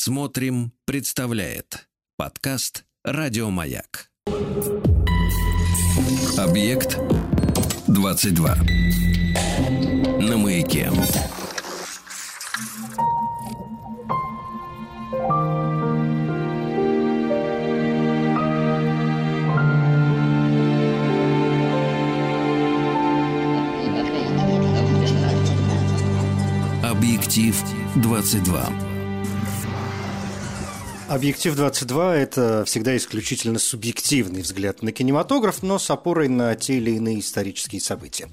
Смотрим, 0.00 0.70
представляет 0.84 1.88
подкаст 2.16 2.84
Радиомаяк. 3.02 4.12
Объект 6.38 6.96
22. 7.88 8.54
На 10.20 10.36
маяке. 10.36 10.88
Объектив 26.84 27.60
22. 27.96 28.87
Объектив 31.08 31.56
22– 31.56 32.16
это 32.18 32.64
всегда 32.66 32.94
исключительно 32.94 33.58
субъективный 33.58 34.42
взгляд 34.42 34.82
на 34.82 34.92
кинематограф, 34.92 35.62
но 35.62 35.78
с 35.78 35.90
опорой 35.90 36.28
на 36.28 36.54
те 36.54 36.76
или 36.76 36.90
иные 36.90 37.20
исторические 37.20 37.80
события. 37.80 38.28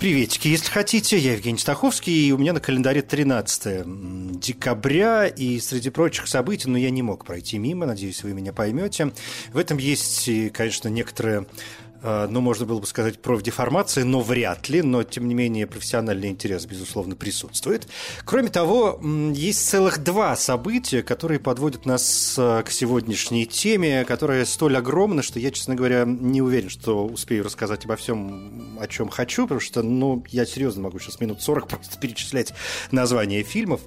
Приветики, 0.00 0.48
если 0.48 0.68
хотите, 0.68 1.16
я 1.16 1.34
Евгений 1.34 1.58
Стаховский, 1.58 2.26
и 2.26 2.32
у 2.32 2.38
меня 2.38 2.54
на 2.54 2.58
календаре 2.58 3.02
13 3.02 4.40
декабря, 4.40 5.28
и 5.28 5.60
среди 5.60 5.90
прочих 5.90 6.26
событий, 6.26 6.68
но 6.68 6.76
я 6.76 6.90
не 6.90 7.02
мог 7.02 7.24
пройти 7.24 7.58
мимо, 7.58 7.86
надеюсь, 7.86 8.24
вы 8.24 8.32
меня 8.32 8.52
поймете. 8.52 9.12
В 9.52 9.58
этом 9.58 9.78
есть, 9.78 10.28
конечно, 10.52 10.88
некоторая 10.88 11.46
Э, 11.46 11.91
ну, 12.02 12.40
можно 12.40 12.66
было 12.66 12.80
бы 12.80 12.86
сказать, 12.86 13.20
профдеформация, 13.20 14.04
но 14.04 14.20
вряд 14.20 14.68
ли, 14.68 14.82
но, 14.82 15.02
тем 15.02 15.28
не 15.28 15.34
менее, 15.34 15.66
профессиональный 15.66 16.28
интерес, 16.28 16.66
безусловно, 16.66 17.14
присутствует. 17.14 17.86
Кроме 18.24 18.48
того, 18.48 19.00
есть 19.32 19.68
целых 19.68 20.02
два 20.02 20.34
события, 20.36 21.02
которые 21.02 21.38
подводят 21.38 21.86
нас 21.86 22.34
э, 22.36 22.62
к 22.64 22.70
сегодняшней 22.70 23.46
теме, 23.46 24.04
которая 24.04 24.44
столь 24.44 24.76
огромна, 24.76 25.22
что 25.22 25.38
я, 25.38 25.50
честно 25.50 25.74
говоря, 25.74 26.04
не 26.04 26.42
уверен, 26.42 26.70
что 26.70 27.06
успею 27.06 27.44
рассказать 27.44 27.84
обо 27.84 27.96
всем, 27.96 28.78
о 28.80 28.88
чем 28.88 29.08
хочу, 29.08 29.44
потому 29.44 29.60
что, 29.60 29.82
ну, 29.82 30.24
я 30.28 30.44
серьезно 30.44 30.82
могу 30.82 30.98
сейчас 30.98 31.20
минут 31.20 31.42
40 31.42 31.68
просто 31.68 31.98
перечислять 31.98 32.52
названия 32.90 33.42
фильмов, 33.42 33.80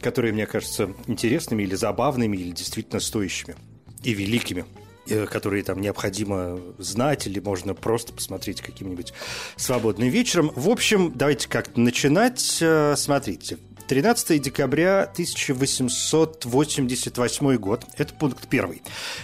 которые 0.00 0.32
мне 0.32 0.46
кажутся 0.46 0.90
интересными 1.06 1.62
или 1.62 1.74
забавными, 1.74 2.36
или 2.36 2.50
действительно 2.50 3.00
стоящими 3.00 3.54
и 4.02 4.14
великими. 4.14 4.64
Э, 5.10 5.26
которые 5.26 5.64
там 5.64 5.80
необходимо 5.80 6.60
знать, 6.78 7.26
или 7.26 7.40
можно 7.40 7.74
просто 7.74 8.12
посмотреть 8.12 8.60
каким-нибудь 8.60 9.12
свободным 9.56 10.08
вечером. 10.08 10.52
В 10.54 10.68
общем, 10.68 11.12
давайте 11.14 11.48
как-то 11.48 11.80
начинать. 11.80 12.58
Э, 12.60 12.94
смотрите, 12.96 13.58
13 13.90 14.40
декабря 14.40 15.02
1888 15.02 17.56
год. 17.56 17.84
Это 17.98 18.14
пункт 18.14 18.46
первый. 18.48 18.82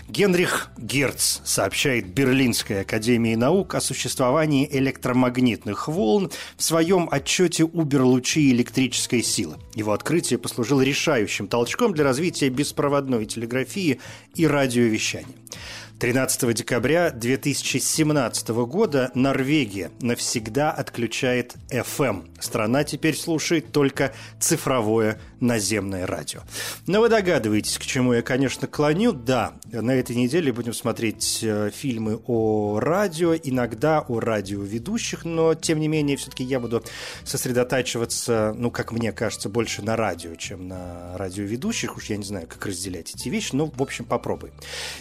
Генрих 0.09 0.73
Герц 0.77 1.39
сообщает 1.45 2.09
Берлинской 2.09 2.81
академии 2.81 3.37
наук 3.37 3.77
о 3.77 3.81
существовании 3.81 4.69
электромагнитных 4.69 5.87
волн 5.87 6.33
в 6.57 6.65
своем 6.65 7.09
отчете 7.13 7.63
«Убер-лучи 7.63 8.51
электрической 8.51 9.23
силы». 9.23 9.55
Его 9.77 9.93
открытие 9.93 10.41
послужило 10.41 10.81
решающим 10.81 11.47
толчком 11.47 11.95
для 11.95 12.03
развития 12.03 12.49
беспроводной 12.49 13.27
телеграфии 13.27 14.01
и 14.35 14.49
радиовещания. 14.49 15.37
13 15.99 16.53
декабря 16.53 17.11
2017 17.11 18.49
года 18.51 19.11
Норвегия 19.15 19.91
навсегда 20.01 20.71
отключает 20.71 21.55
FM. 21.71 22.29
Страна 22.39 22.85
теперь 22.85 23.17
слушает 23.17 23.73
только 23.73 24.13
цифровое 24.39 25.19
наземное 25.41 26.07
радио. 26.07 26.41
Но 26.87 27.01
вы 27.01 27.09
догадываетесь, 27.09 27.79
к 27.79 27.83
чему 27.83 28.13
я, 28.13 28.21
конечно, 28.21 28.67
клоню. 28.67 29.13
Да, 29.13 29.55
на 29.65 29.93
этой 29.93 30.17
неделе 30.17 30.53
будем 30.53 30.75
смотреть 30.75 31.41
э, 31.43 31.71
фильмы 31.75 32.21
о 32.27 32.79
радио, 32.79 33.35
иногда 33.35 34.01
о 34.01 34.21
радиоведущих, 34.21 35.25
но, 35.25 35.55
тем 35.55 35.81
не 35.81 35.89
менее, 35.89 36.19
все-таки 36.19 36.45
я 36.45 36.61
буду 36.61 36.85
сосредотачиваться, 37.25 38.55
ну, 38.57 38.71
как 38.71 38.93
мне 38.93 39.13
кажется, 39.13 39.49
больше 39.49 39.81
на 39.81 39.97
радио, 39.97 40.35
чем 40.35 40.69
на 40.69 41.17
радиоведущих. 41.17 41.97
Уж 41.97 42.05
я 42.07 42.19
не 42.19 42.25
знаю, 42.25 42.47
как 42.47 42.67
разделять 42.67 43.15
эти 43.15 43.31
вещи, 43.31 43.55
но, 43.55 43.67
в 43.67 43.83
общем, 43.83 44.05
попробуем. 44.05 44.53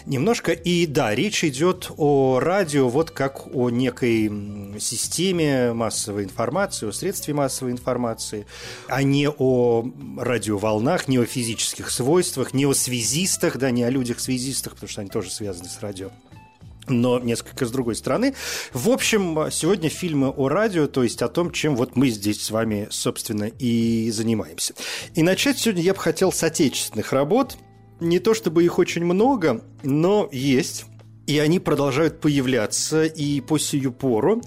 Немножко. 0.05 0.53
И 0.53 0.84
да, 0.85 1.13
речь 1.13 1.43
идет 1.43 1.91
о 1.97 2.39
радио 2.39 2.89
вот 2.89 3.11
как 3.11 3.47
о 3.53 3.69
некой 3.69 4.79
системе 4.79 5.73
массовой 5.73 6.23
информации, 6.23 6.87
о 6.87 6.91
средстве 6.91 7.33
массовой 7.33 7.71
информации, 7.71 8.45
а 8.87 9.03
не 9.03 9.29
о 9.29 9.85
радиоволнах, 10.17 11.07
не 11.07 11.17
о 11.17 11.25
физических 11.25 11.89
свойствах, 11.89 12.53
не 12.53 12.65
о 12.65 12.73
связистах, 12.73 13.57
да, 13.57 13.71
не 13.71 13.83
о 13.83 13.89
людях-связистах, 13.89 14.73
потому 14.73 14.89
что 14.89 15.01
они 15.01 15.09
тоже 15.09 15.29
связаны 15.31 15.69
с 15.69 15.81
радио 15.81 16.11
но 16.87 17.19
несколько 17.19 17.65
с 17.65 17.71
другой 17.71 17.95
стороны. 17.95 18.35
В 18.73 18.89
общем, 18.89 19.49
сегодня 19.51 19.89
фильмы 19.89 20.29
о 20.29 20.49
радио, 20.49 20.87
то 20.87 21.03
есть 21.03 21.21
о 21.21 21.27
том, 21.27 21.51
чем 21.51 21.75
вот 21.75 21.95
мы 21.95 22.09
здесь 22.09 22.43
с 22.43 22.51
вами, 22.51 22.87
собственно, 22.91 23.45
и 23.45 24.11
занимаемся. 24.11 24.73
И 25.15 25.23
начать 25.23 25.57
сегодня 25.57 25.81
я 25.81 25.93
бы 25.93 25.99
хотел 25.99 26.31
с 26.31 26.43
отечественных 26.43 27.11
работ. 27.13 27.57
Не 27.99 28.19
то 28.19 28.33
чтобы 28.33 28.63
их 28.63 28.79
очень 28.79 29.05
много, 29.05 29.63
но 29.83 30.27
есть. 30.31 30.85
И 31.27 31.39
они 31.39 31.59
продолжают 31.59 32.19
появляться 32.19 33.05
и 33.05 33.41
по 33.41 33.57
сию 33.57 33.91
пору. 33.91 34.41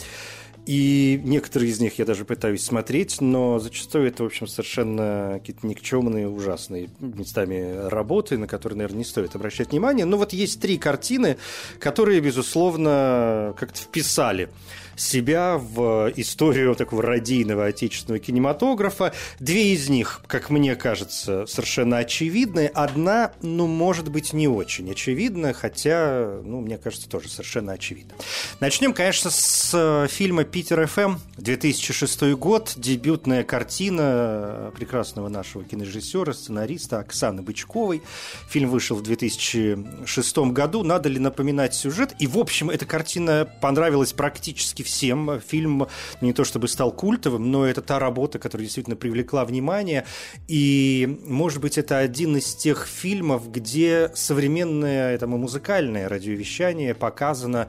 И 0.69 1.19
некоторые 1.25 1.71
из 1.71 1.81
них 1.81 1.99
я 1.99 2.05
даже 2.05 2.27
пытаюсь 2.27 2.63
смотреть, 2.63 3.23
но 3.23 3.59
зачастую 3.59 4.07
это, 4.07 4.23
в 4.23 4.27
общем, 4.27 4.47
совершенно 4.47 5.39
какие-то 5.41 5.67
никчемные, 5.67 6.29
ужасные 6.29 6.91
местами 7.01 7.89
работы, 7.89 8.37
на 8.37 8.47
которые, 8.47 8.77
наверное, 8.77 8.99
не 8.99 9.05
стоит 9.07 9.35
обращать 9.35 9.71
внимание. 9.71 10.05
Но 10.05 10.19
вот 10.19 10.35
есть 10.35 10.61
три 10.61 10.77
картины, 10.77 11.39
которые, 11.81 12.21
безусловно, 12.21 13.55
как-то 13.57 13.81
вписали 13.81 14.51
себя 14.95 15.59
в 15.59 16.13
историю 16.17 16.75
такого 16.75 17.03
радийного 17.03 17.67
отечественного 17.67 18.19
кинематографа. 18.19 19.15
Две 19.39 19.73
из 19.73 19.89
них, 19.89 20.23
как 20.27 20.51
мне 20.51 20.75
кажется, 20.75 21.47
совершенно 21.47 21.99
очевидны. 21.99 22.71
Одна, 22.75 23.33
ну, 23.41 23.67
может 23.67 24.11
быть, 24.11 24.33
не 24.33 24.49
очень 24.49 24.91
очевидна, 24.91 25.53
хотя, 25.53 26.41
ну, 26.43 26.61
мне 26.61 26.79
кажется, 26.79 27.09
тоже 27.09 27.29
совершенно 27.29 27.73
очевидна. 27.73 28.15
Начнем, 28.61 28.93
конечно, 28.93 29.31
с 29.31 30.09
фильма 30.11 30.45
«Питер 30.59 30.89
ФМ», 30.89 31.19
2006 31.37 32.35
год, 32.35 32.73
дебютная 32.77 33.45
картина 33.45 34.73
прекрасного 34.75 35.29
нашего 35.29 35.63
кинорежиссера, 35.63 36.33
сценариста 36.33 36.99
Оксаны 36.99 37.43
Бычковой. 37.43 38.03
Фильм 38.49 38.69
вышел 38.69 38.97
в 38.97 39.03
2006 39.03 40.39
году. 40.51 40.83
Надо 40.83 41.09
ли 41.09 41.21
напоминать 41.21 41.77
сюжет? 41.77 42.13
И, 42.19 42.27
в 42.27 42.37
общем, 42.39 42.71
эта 42.71 42.87
картина 42.87 43.49
понравилась 43.61 44.13
практически 44.13 44.83
всем. 44.83 45.41
Фильм 45.47 45.87
не 46.21 46.33
то 46.33 46.43
чтобы 46.43 46.67
стал 46.67 46.91
культовым, 46.91 47.53
но 47.53 47.65
это 47.65 47.81
та 47.81 48.01
работа, 48.01 48.41
которая 48.41 48.65
действительно 48.65 48.97
привлекла 48.97 49.45
внимание. 49.45 50.07
И, 50.49 51.21
может 51.25 51.61
быть, 51.61 51.79
это 51.79 51.99
один 51.99 52.37
из 52.37 52.53
тех 52.57 52.89
фильмов, 52.89 53.49
где 53.53 54.11
современное 54.17 55.17
и 55.17 55.25
музыкальное 55.25 56.09
радиовещание 56.09 56.97
показано 56.97 57.69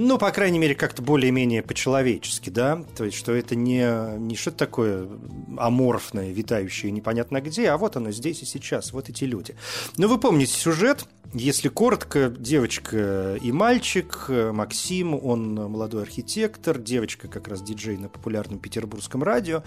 ну, 0.00 0.16
по 0.16 0.30
крайней 0.30 0.60
мере, 0.60 0.76
как-то 0.76 1.02
более-менее 1.02 1.60
по-человечески, 1.60 2.50
да, 2.50 2.84
то 2.96 3.02
есть, 3.02 3.16
что 3.16 3.34
это 3.34 3.56
не, 3.56 4.16
не 4.16 4.36
что-то 4.36 4.58
такое 4.58 5.08
аморфное, 5.56 6.30
витающее 6.30 6.92
непонятно 6.92 7.40
где, 7.40 7.68
а 7.70 7.76
вот 7.76 7.96
оно 7.96 8.12
здесь 8.12 8.40
и 8.42 8.46
сейчас, 8.46 8.92
вот 8.92 9.08
эти 9.08 9.24
люди. 9.24 9.56
Ну, 9.96 10.06
вы 10.06 10.18
помните 10.18 10.52
сюжет, 10.52 11.04
если 11.34 11.66
коротко, 11.66 12.28
девочка 12.28 13.38
и 13.42 13.50
мальчик, 13.50 14.26
Максим, 14.28 15.14
он 15.14 15.56
молодой 15.56 16.04
архитектор, 16.04 16.78
девочка 16.78 17.26
как 17.26 17.48
раз 17.48 17.60
диджей 17.60 17.96
на 17.96 18.08
популярном 18.08 18.60
петербургском 18.60 19.24
радио, 19.24 19.64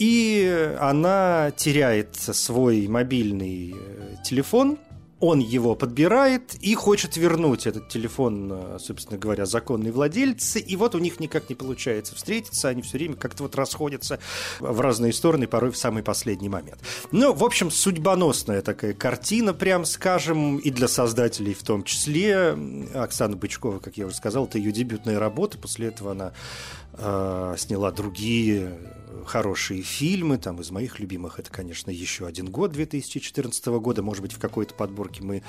и 0.00 0.74
она 0.80 1.52
теряет 1.56 2.16
свой 2.16 2.88
мобильный 2.88 3.72
э, 3.72 4.16
телефон– 4.24 4.78
он 5.24 5.38
его 5.38 5.74
подбирает 5.74 6.54
и 6.60 6.74
хочет 6.74 7.16
вернуть 7.16 7.66
этот 7.66 7.88
телефон, 7.88 8.52
э, 8.52 8.78
собственно 8.78 9.18
говоря, 9.18 9.46
законной 9.46 9.90
владельцы. 9.90 10.60
И 10.60 10.76
вот 10.76 10.94
у 10.94 10.98
них 10.98 11.18
никак 11.18 11.48
не 11.48 11.54
получается 11.54 12.14
встретиться, 12.14 12.68
они 12.68 12.82
все 12.82 12.98
время 12.98 13.16
как-то 13.16 13.44
вот 13.44 13.54
расходятся 13.54 14.18
в 14.60 14.80
разные 14.82 15.14
стороны, 15.14 15.46
порой 15.46 15.70
в 15.70 15.78
самый 15.78 16.02
последний 16.02 16.50
момент. 16.50 16.78
Ну, 17.10 17.32
в 17.32 17.42
общем, 17.42 17.70
судьбоносная 17.70 18.60
такая 18.60 18.92
картина, 18.92 19.54
прям 19.54 19.86
скажем, 19.86 20.58
и 20.58 20.70
для 20.70 20.88
создателей 20.88 21.54
в 21.54 21.62
том 21.62 21.84
числе. 21.84 22.56
Оксана 22.92 23.34
Бычкова, 23.34 23.78
как 23.78 23.96
я 23.96 24.06
уже 24.06 24.16
сказал, 24.16 24.44
это 24.44 24.58
ее 24.58 24.72
дебютная 24.72 25.18
работа, 25.18 25.56
после 25.56 25.88
этого 25.88 26.12
она 26.12 26.34
э, 26.98 27.54
сняла 27.58 27.90
другие 27.90 28.78
хорошие 29.26 29.82
фильмы. 29.82 30.38
Там 30.38 30.60
из 30.60 30.70
моих 30.70 30.98
любимых 31.00 31.38
это, 31.38 31.50
конечно, 31.50 31.90
еще 31.90 32.26
один 32.26 32.50
год 32.50 32.72
2014 32.72 33.66
года. 33.66 34.02
Может 34.02 34.22
быть, 34.22 34.32
в 34.32 34.38
какой-то 34.38 34.74
подборке 34.74 35.22
мы 35.22 35.42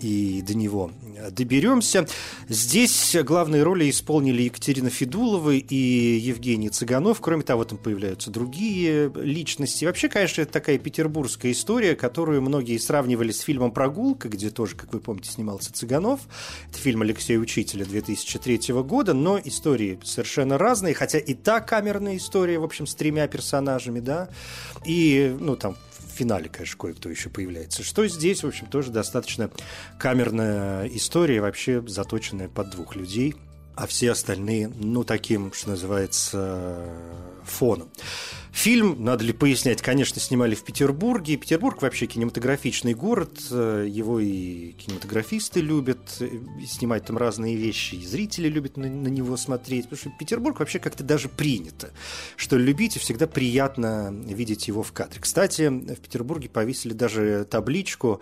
и 0.00 0.42
до 0.42 0.54
него 0.54 0.90
доберемся. 1.30 2.06
Здесь 2.48 3.16
главные 3.24 3.62
роли 3.62 3.88
исполнили 3.90 4.42
Екатерина 4.42 4.90
Федулова 4.90 5.50
и 5.50 5.74
Евгений 5.74 6.68
Цыганов. 6.68 7.20
Кроме 7.20 7.42
того, 7.42 7.64
там 7.64 7.78
появляются 7.78 8.30
другие 8.30 9.10
личности. 9.14 9.84
Вообще, 9.84 10.08
конечно, 10.08 10.42
это 10.42 10.52
такая 10.52 10.78
петербургская 10.78 11.52
история, 11.52 11.94
которую 11.94 12.42
многие 12.42 12.78
сравнивали 12.78 13.32
с 13.32 13.40
фильмом 13.40 13.72
«Прогулка», 13.72 14.28
где 14.28 14.50
тоже, 14.50 14.76
как 14.76 14.92
вы 14.92 15.00
помните, 15.00 15.30
снимался 15.30 15.72
Цыганов. 15.72 16.20
Это 16.68 16.78
фильм 16.78 17.02
Алексея 17.02 17.38
Учителя 17.38 17.84
2003 17.84 18.74
года, 18.82 19.14
но 19.14 19.38
истории 19.42 19.98
совершенно 20.02 20.58
разные, 20.58 20.83
хотя 20.92 21.18
и 21.18 21.34
та 21.34 21.60
камерная 21.60 22.16
история, 22.16 22.58
в 22.58 22.64
общем, 22.64 22.86
с 22.86 22.94
тремя 22.94 23.26
персонажами, 23.28 24.00
да, 24.00 24.28
и, 24.84 25.34
ну, 25.40 25.56
там, 25.56 25.76
в 25.98 26.16
финале, 26.16 26.48
конечно, 26.48 26.76
кое-кто 26.78 27.08
еще 27.08 27.30
появляется. 27.30 27.82
Что 27.82 28.06
здесь, 28.06 28.44
в 28.44 28.46
общем, 28.46 28.66
тоже 28.66 28.90
достаточно 28.90 29.50
камерная 29.98 30.86
история, 30.88 31.40
вообще 31.40 31.82
заточенная 31.86 32.48
под 32.48 32.70
двух 32.70 32.94
людей, 32.96 33.34
а 33.76 33.86
все 33.86 34.12
остальные, 34.12 34.68
ну, 34.68 35.04
таким, 35.04 35.52
что 35.52 35.70
называется, 35.70 36.88
фоном. 37.44 37.90
Фильм, 38.52 39.04
надо 39.04 39.24
ли 39.24 39.32
пояснять, 39.32 39.82
конечно, 39.82 40.20
снимали 40.20 40.54
в 40.54 40.62
Петербурге. 40.62 41.36
Петербург 41.36 41.82
вообще 41.82 42.06
кинематографичный 42.06 42.94
город, 42.94 43.40
его 43.50 44.20
и 44.20 44.72
кинематографисты 44.72 45.60
любят 45.60 46.22
снимать 46.64 47.04
там 47.04 47.18
разные 47.18 47.56
вещи, 47.56 47.96
и 47.96 48.06
зрители 48.06 48.48
любят 48.48 48.76
на, 48.76 48.88
на 48.88 49.08
него 49.08 49.36
смотреть, 49.36 49.88
потому 49.88 49.98
что 49.98 50.10
Петербург 50.18 50.60
вообще 50.60 50.78
как-то 50.78 51.02
даже 51.02 51.28
принято, 51.28 51.90
что 52.36 52.56
любить 52.56 52.94
и 52.94 53.00
всегда 53.00 53.26
приятно 53.26 54.10
видеть 54.12 54.68
его 54.68 54.84
в 54.84 54.92
кадре. 54.92 55.20
Кстати, 55.20 55.68
в 55.68 56.00
Петербурге 56.00 56.48
повесили 56.48 56.92
даже 56.92 57.44
табличку 57.50 58.20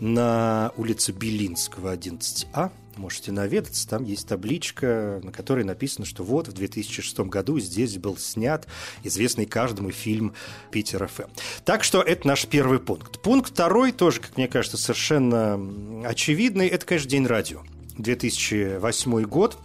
на 0.00 0.72
улице 0.76 1.12
Белинского, 1.12 1.94
11А, 1.94 2.72
можете 2.98 3.32
наведаться, 3.32 3.88
там 3.88 4.04
есть 4.04 4.28
табличка, 4.28 5.20
на 5.22 5.32
которой 5.32 5.64
написано, 5.64 6.04
что 6.04 6.24
вот 6.24 6.48
в 6.48 6.52
2006 6.52 7.20
году 7.20 7.58
здесь 7.58 7.96
был 7.96 8.16
снят 8.16 8.66
известный 9.04 9.46
каждому 9.46 9.90
фильм 9.90 10.34
«Питер 10.70 11.06
ФМ». 11.06 11.30
Так 11.64 11.84
что 11.84 12.02
это 12.02 12.26
наш 12.26 12.46
первый 12.46 12.78
пункт. 12.78 13.22
Пункт 13.22 13.52
второй, 13.52 13.92
тоже, 13.92 14.20
как 14.20 14.36
мне 14.36 14.48
кажется, 14.48 14.76
совершенно 14.76 15.58
очевидный, 16.06 16.68
это, 16.68 16.84
конечно, 16.84 17.08
День 17.08 17.26
радио. 17.26 17.62
2008 17.96 19.22
год. 19.22 19.58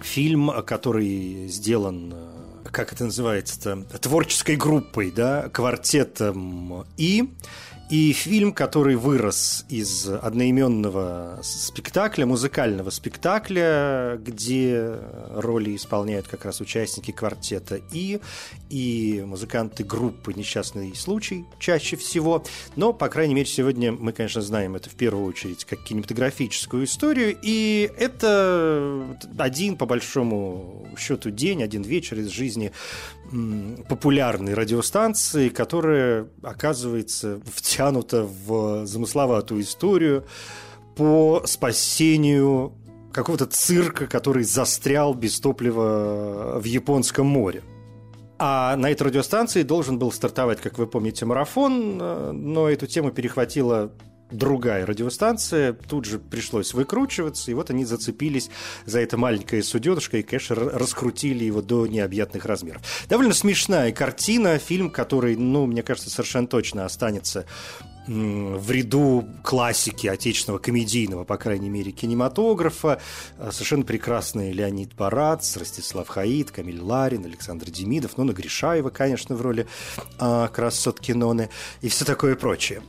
Фильм, 0.00 0.52
который 0.64 1.48
сделан 1.48 2.14
как 2.70 2.92
это 2.92 3.04
называется-то, 3.04 3.82
творческой 3.98 4.56
группой, 4.56 5.10
да, 5.10 5.48
квартетом 5.48 6.84
И, 6.96 7.30
и 7.90 8.12
фильм, 8.12 8.52
который 8.52 8.96
вырос 8.96 9.64
из 9.70 10.06
одноименного 10.08 11.40
спектакля, 11.42 12.26
музыкального 12.26 12.90
спектакля, 12.90 14.20
где 14.22 14.94
роли 15.30 15.74
исполняют 15.74 16.28
как 16.28 16.44
раз 16.44 16.60
участники 16.60 17.12
квартета 17.12 17.80
И, 17.92 18.20
и 18.68 19.24
музыканты 19.26 19.84
группы 19.84 20.34
«Несчастный 20.34 20.94
случай» 20.94 21.46
чаще 21.58 21.96
всего. 21.96 22.44
Но, 22.76 22.92
по 22.92 23.08
крайней 23.08 23.34
мере, 23.34 23.46
сегодня 23.46 23.92
мы, 23.92 24.12
конечно, 24.12 24.42
знаем 24.42 24.76
это 24.76 24.90
в 24.90 24.94
первую 24.94 25.24
очередь 25.26 25.64
как 25.64 25.82
кинематографическую 25.82 26.84
историю. 26.84 27.38
И 27.40 27.90
это 27.98 29.16
один, 29.38 29.76
по 29.76 29.86
большому 29.86 30.86
счету, 30.98 31.30
день, 31.30 31.62
один 31.62 31.82
вечер 31.82 32.18
из 32.18 32.28
жизни 32.28 32.72
популярной 33.88 34.54
радиостанции, 34.54 35.48
которая 35.48 36.28
оказывается 36.42 37.40
втянута 37.46 38.24
в 38.24 38.86
замысловатую 38.86 39.62
историю 39.62 40.24
по 40.96 41.42
спасению 41.44 42.72
какого-то 43.12 43.46
цирка, 43.46 44.06
который 44.06 44.44
застрял 44.44 45.14
без 45.14 45.40
топлива 45.40 46.58
в 46.60 46.64
Японском 46.64 47.26
море. 47.26 47.62
А 48.38 48.76
на 48.76 48.90
этой 48.90 49.08
радиостанции 49.08 49.62
должен 49.62 49.98
был 49.98 50.12
стартовать, 50.12 50.60
как 50.60 50.78
вы 50.78 50.86
помните, 50.86 51.24
марафон, 51.24 51.98
э, 52.00 52.30
но 52.32 52.68
эту 52.68 52.86
тему 52.86 53.10
перехватила 53.10 53.90
другая 54.30 54.86
радиостанция, 54.86 55.72
тут 55.72 56.04
же 56.04 56.18
пришлось 56.18 56.74
выкручиваться, 56.74 57.50
и 57.50 57.54
вот 57.54 57.70
они 57.70 57.84
зацепились 57.84 58.50
за 58.84 59.00
это 59.00 59.16
маленькое 59.16 59.62
суденышко 59.62 60.18
и, 60.18 60.22
конечно, 60.22 60.54
раскрутили 60.54 61.44
его 61.44 61.62
до 61.62 61.86
необъятных 61.86 62.44
размеров. 62.44 62.82
Довольно 63.08 63.34
смешная 63.34 63.92
картина, 63.92 64.58
фильм, 64.58 64.90
который, 64.90 65.36
ну, 65.36 65.66
мне 65.66 65.82
кажется, 65.82 66.10
совершенно 66.10 66.46
точно 66.46 66.84
останется 66.84 67.46
в 68.08 68.70
ряду 68.70 69.28
классики 69.42 70.06
отечественного 70.06 70.58
комедийного, 70.58 71.24
по 71.24 71.36
крайней 71.36 71.68
мере, 71.68 71.92
кинематографа. 71.92 73.00
А, 73.38 73.52
совершенно 73.52 73.84
прекрасные 73.84 74.52
Леонид 74.52 74.94
Барац, 74.94 75.56
Ростислав 75.56 76.08
Хаид, 76.08 76.50
Камиль 76.50 76.80
Ларин, 76.80 77.24
Александр 77.26 77.70
Демидов, 77.70 78.16
ну, 78.16 78.24
на 78.24 78.32
Гришаева, 78.32 78.90
конечно, 78.90 79.36
в 79.36 79.42
роли 79.42 79.66
а, 80.18 80.48
красот 80.48 81.00
Киноны 81.00 81.50
и 81.82 81.88
все 81.88 82.04
такое 82.04 82.34
прочее. 82.34 82.82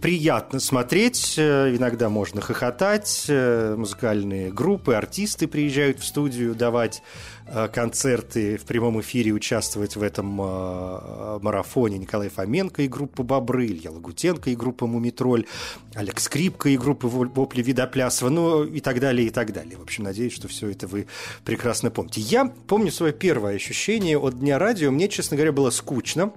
Приятно 0.00 0.60
смотреть, 0.60 1.34
э, 1.36 1.74
иногда 1.76 2.08
можно 2.08 2.40
хохотать, 2.40 3.26
э, 3.28 3.74
музыкальные 3.76 4.52
группы, 4.52 4.94
артисты 4.94 5.48
приезжают 5.48 5.98
в 5.98 6.04
студию 6.04 6.54
давать 6.54 7.02
Э, 7.41 7.41
концерты 7.72 8.56
в 8.56 8.64
прямом 8.64 9.00
эфире 9.00 9.32
участвовать 9.32 9.96
в 9.96 10.02
этом 10.02 10.40
э, 10.40 11.38
марафоне 11.40 11.98
Николай 11.98 12.28
Фоменко 12.28 12.82
и 12.82 12.88
группа 12.88 13.22
«Бобры», 13.22 13.66
Илья 13.66 13.90
Лагутенко 13.90 14.50
и 14.50 14.56
группа 14.56 14.86
«Мумитроль», 14.86 15.46
Олег 15.94 16.20
Скрипка 16.20 16.68
и 16.68 16.76
группа 16.76 17.08
«Вопли 17.08 17.62
Видоплясова», 17.62 18.30
ну 18.30 18.64
и 18.64 18.80
так 18.80 19.00
далее, 19.00 19.28
и 19.28 19.30
так 19.30 19.52
далее. 19.52 19.76
В 19.76 19.82
общем, 19.82 20.04
надеюсь, 20.04 20.32
что 20.32 20.48
все 20.48 20.68
это 20.70 20.86
вы 20.86 21.06
прекрасно 21.44 21.90
помните. 21.90 22.20
Я 22.20 22.46
помню 22.46 22.90
свое 22.90 23.12
первое 23.12 23.56
ощущение 23.56 24.18
от 24.18 24.38
Дня 24.38 24.58
радио. 24.58 24.90
Мне, 24.90 25.08
честно 25.08 25.36
говоря, 25.36 25.52
было 25.52 25.70
скучно. 25.70 26.32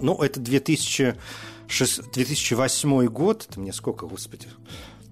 Ну, 0.00 0.20
это 0.22 0.40
2000 0.40 1.14
2008 1.68 3.06
год, 3.06 3.46
это 3.48 3.60
мне 3.60 3.72
сколько, 3.72 4.06
господи, 4.06 4.48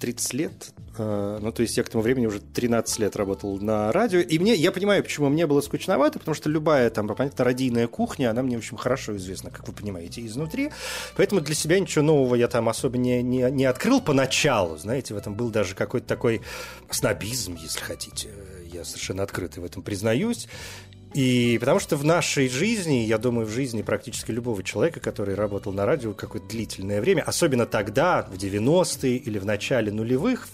30 0.00 0.34
лет. 0.34 0.72
Э, 0.98 1.38
ну, 1.40 1.52
то 1.52 1.62
есть 1.62 1.76
я 1.76 1.82
к 1.82 1.88
тому 1.88 2.02
времени 2.02 2.26
уже 2.26 2.40
13 2.40 2.98
лет 2.98 3.16
работал 3.16 3.58
на 3.58 3.92
радио. 3.92 4.20
И 4.20 4.38
мне, 4.38 4.54
я 4.54 4.72
понимаю, 4.72 5.02
почему 5.02 5.28
мне 5.28 5.46
было 5.46 5.60
скучновато, 5.60 6.18
потому 6.18 6.34
что 6.34 6.48
любая 6.48 6.90
там, 6.90 7.08
понятно, 7.08 7.44
радийная 7.44 7.86
кухня, 7.86 8.30
она 8.30 8.42
мне, 8.42 8.56
в 8.56 8.60
общем, 8.60 8.76
хорошо 8.76 9.16
известна, 9.16 9.50
как 9.50 9.66
вы 9.68 9.74
понимаете, 9.74 10.24
изнутри. 10.24 10.70
Поэтому 11.16 11.40
для 11.40 11.54
себя 11.54 11.78
ничего 11.78 12.04
нового 12.04 12.34
я 12.34 12.48
там 12.48 12.68
особо 12.68 12.98
не, 12.98 13.22
не, 13.22 13.50
не 13.50 13.64
открыл 13.64 14.00
поначалу. 14.00 14.76
Знаете, 14.76 15.14
в 15.14 15.16
этом 15.16 15.34
был 15.34 15.50
даже 15.50 15.74
какой-то 15.74 16.06
такой 16.06 16.42
снобизм, 16.90 17.56
если 17.60 17.80
хотите. 17.80 18.28
Я 18.72 18.84
совершенно 18.84 19.22
открытый 19.22 19.62
в 19.62 19.66
этом 19.66 19.82
признаюсь. 19.82 20.48
И 21.16 21.56
потому 21.60 21.80
что 21.80 21.96
в 21.96 22.04
нашей 22.04 22.46
жизни, 22.46 22.96
я 22.96 23.16
думаю, 23.16 23.46
в 23.46 23.50
жизни 23.50 23.80
практически 23.80 24.32
любого 24.32 24.62
человека, 24.62 25.00
который 25.00 25.34
работал 25.34 25.72
на 25.72 25.86
радио 25.86 26.12
какое-то 26.12 26.46
длительное 26.46 27.00
время, 27.00 27.22
особенно 27.22 27.64
тогда, 27.64 28.28
в 28.30 28.34
90-е 28.34 29.16
или 29.16 29.38
в 29.38 29.46
начале 29.46 29.90
нулевых, 29.90 30.46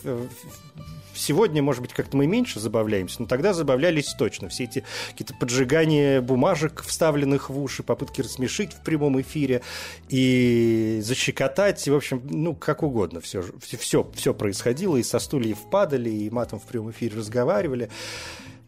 Сегодня, 1.14 1.62
может 1.62 1.82
быть, 1.82 1.92
как-то 1.92 2.16
мы 2.16 2.26
меньше 2.26 2.58
забавляемся, 2.58 3.20
но 3.20 3.26
тогда 3.26 3.52
забавлялись 3.52 4.14
точно. 4.14 4.48
Все 4.48 4.64
эти 4.64 4.82
какие-то 5.10 5.34
поджигания 5.34 6.22
бумажек, 6.22 6.82
вставленных 6.82 7.50
в 7.50 7.60
уши, 7.60 7.82
попытки 7.82 8.22
рассмешить 8.22 8.72
в 8.72 8.82
прямом 8.82 9.20
эфире 9.20 9.60
и 10.08 11.00
защекотать, 11.02 11.86
в 11.86 11.94
общем, 11.94 12.22
ну, 12.30 12.54
как 12.54 12.82
угодно 12.82 13.20
все, 13.20 13.44
все, 13.60 14.10
все 14.14 14.32
происходило, 14.32 14.96
и 14.96 15.02
со 15.02 15.18
стульев 15.18 15.58
падали, 15.70 16.08
и 16.08 16.30
матом 16.30 16.58
в 16.58 16.64
прямом 16.64 16.92
эфире 16.92 17.18
разговаривали 17.18 17.90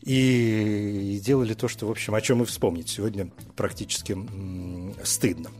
и 0.04 1.20
делали 1.24 1.54
то, 1.54 1.66
что, 1.68 1.86
в 1.86 1.90
общем, 1.90 2.14
о 2.14 2.20
чем 2.20 2.42
и 2.42 2.44
вспомнить 2.44 2.88
сегодня 2.88 3.30
практически 3.56 4.16
стыдно. 5.02 5.50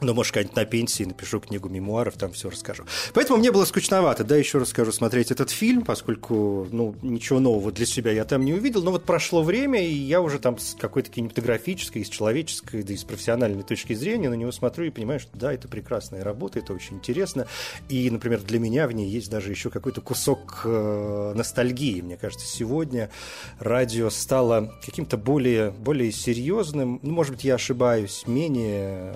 Но, 0.00 0.14
может, 0.14 0.32
когда-нибудь 0.32 0.56
на 0.56 0.64
пенсии 0.64 1.04
напишу 1.04 1.40
книгу 1.40 1.68
мемуаров, 1.68 2.14
там 2.16 2.32
все 2.32 2.50
расскажу. 2.50 2.84
Поэтому 3.14 3.38
мне 3.38 3.52
было 3.52 3.64
скучновато, 3.64 4.24
да, 4.24 4.36
еще 4.36 4.58
раз 4.58 4.70
скажу, 4.70 4.92
смотреть 4.92 5.30
этот 5.30 5.50
фильм, 5.50 5.82
поскольку, 5.82 6.66
ну, 6.70 6.94
ничего 7.02 7.40
нового 7.40 7.72
для 7.72 7.86
себя 7.86 8.12
я 8.12 8.24
там 8.24 8.44
не 8.44 8.54
увидел. 8.54 8.82
Но 8.82 8.90
вот 8.90 9.04
прошло 9.04 9.42
время, 9.42 9.84
и 9.86 9.92
я 9.92 10.20
уже 10.20 10.38
там 10.38 10.58
с 10.58 10.74
какой-то 10.74 11.10
кинематографической, 11.10 12.04
с 12.04 12.08
человеческой, 12.08 12.82
да 12.82 12.94
и 12.94 12.96
с 12.96 13.04
профессиональной 13.04 13.62
точки 13.62 13.92
зрения 13.92 14.30
на 14.30 14.34
него 14.34 14.52
смотрю 14.52 14.86
и 14.86 14.90
понимаю, 14.90 15.20
что 15.20 15.30
да, 15.36 15.52
это 15.52 15.68
прекрасная 15.68 16.24
работа, 16.24 16.58
это 16.58 16.72
очень 16.72 16.96
интересно. 16.96 17.46
И, 17.88 18.10
например, 18.10 18.40
для 18.40 18.58
меня 18.58 18.86
в 18.86 18.92
ней 18.92 19.08
есть 19.08 19.30
даже 19.30 19.50
еще 19.50 19.70
какой-то 19.70 20.00
кусок 20.00 20.62
э, 20.64 21.32
ностальгии. 21.34 22.00
Мне 22.00 22.16
кажется, 22.16 22.46
сегодня 22.46 23.10
радио 23.58 24.10
стало 24.10 24.72
каким-то 24.84 25.16
более, 25.16 25.70
более 25.70 26.12
серьезным, 26.12 27.00
ну, 27.02 27.12
может 27.12 27.32
быть, 27.32 27.44
я 27.44 27.54
ошибаюсь, 27.54 28.24
менее, 28.26 29.14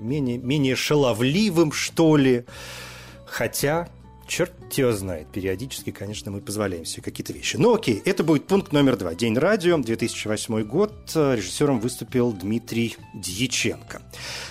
менее 0.00 0.23
менее, 0.24 0.38
менее 0.38 0.76
шаловливым, 0.76 1.72
что 1.72 2.16
ли. 2.16 2.44
Хотя, 3.26 3.88
черт 4.26 4.52
его 4.72 4.92
знает. 4.92 5.28
Периодически, 5.32 5.90
конечно, 5.90 6.30
мы 6.30 6.40
позволяем 6.40 6.84
себе 6.84 7.02
какие-то 7.02 7.32
вещи. 7.32 7.56
Ну 7.56 7.74
окей, 7.74 8.00
это 8.04 8.24
будет 8.24 8.46
пункт 8.46 8.72
номер 8.72 8.96
два. 8.96 9.14
День 9.14 9.36
радио, 9.36 9.76
2008 9.76 10.62
год. 10.62 10.92
Режиссером 11.14 11.80
выступил 11.80 12.32
Дмитрий 12.32 12.96
Дьяченко. 13.14 14.02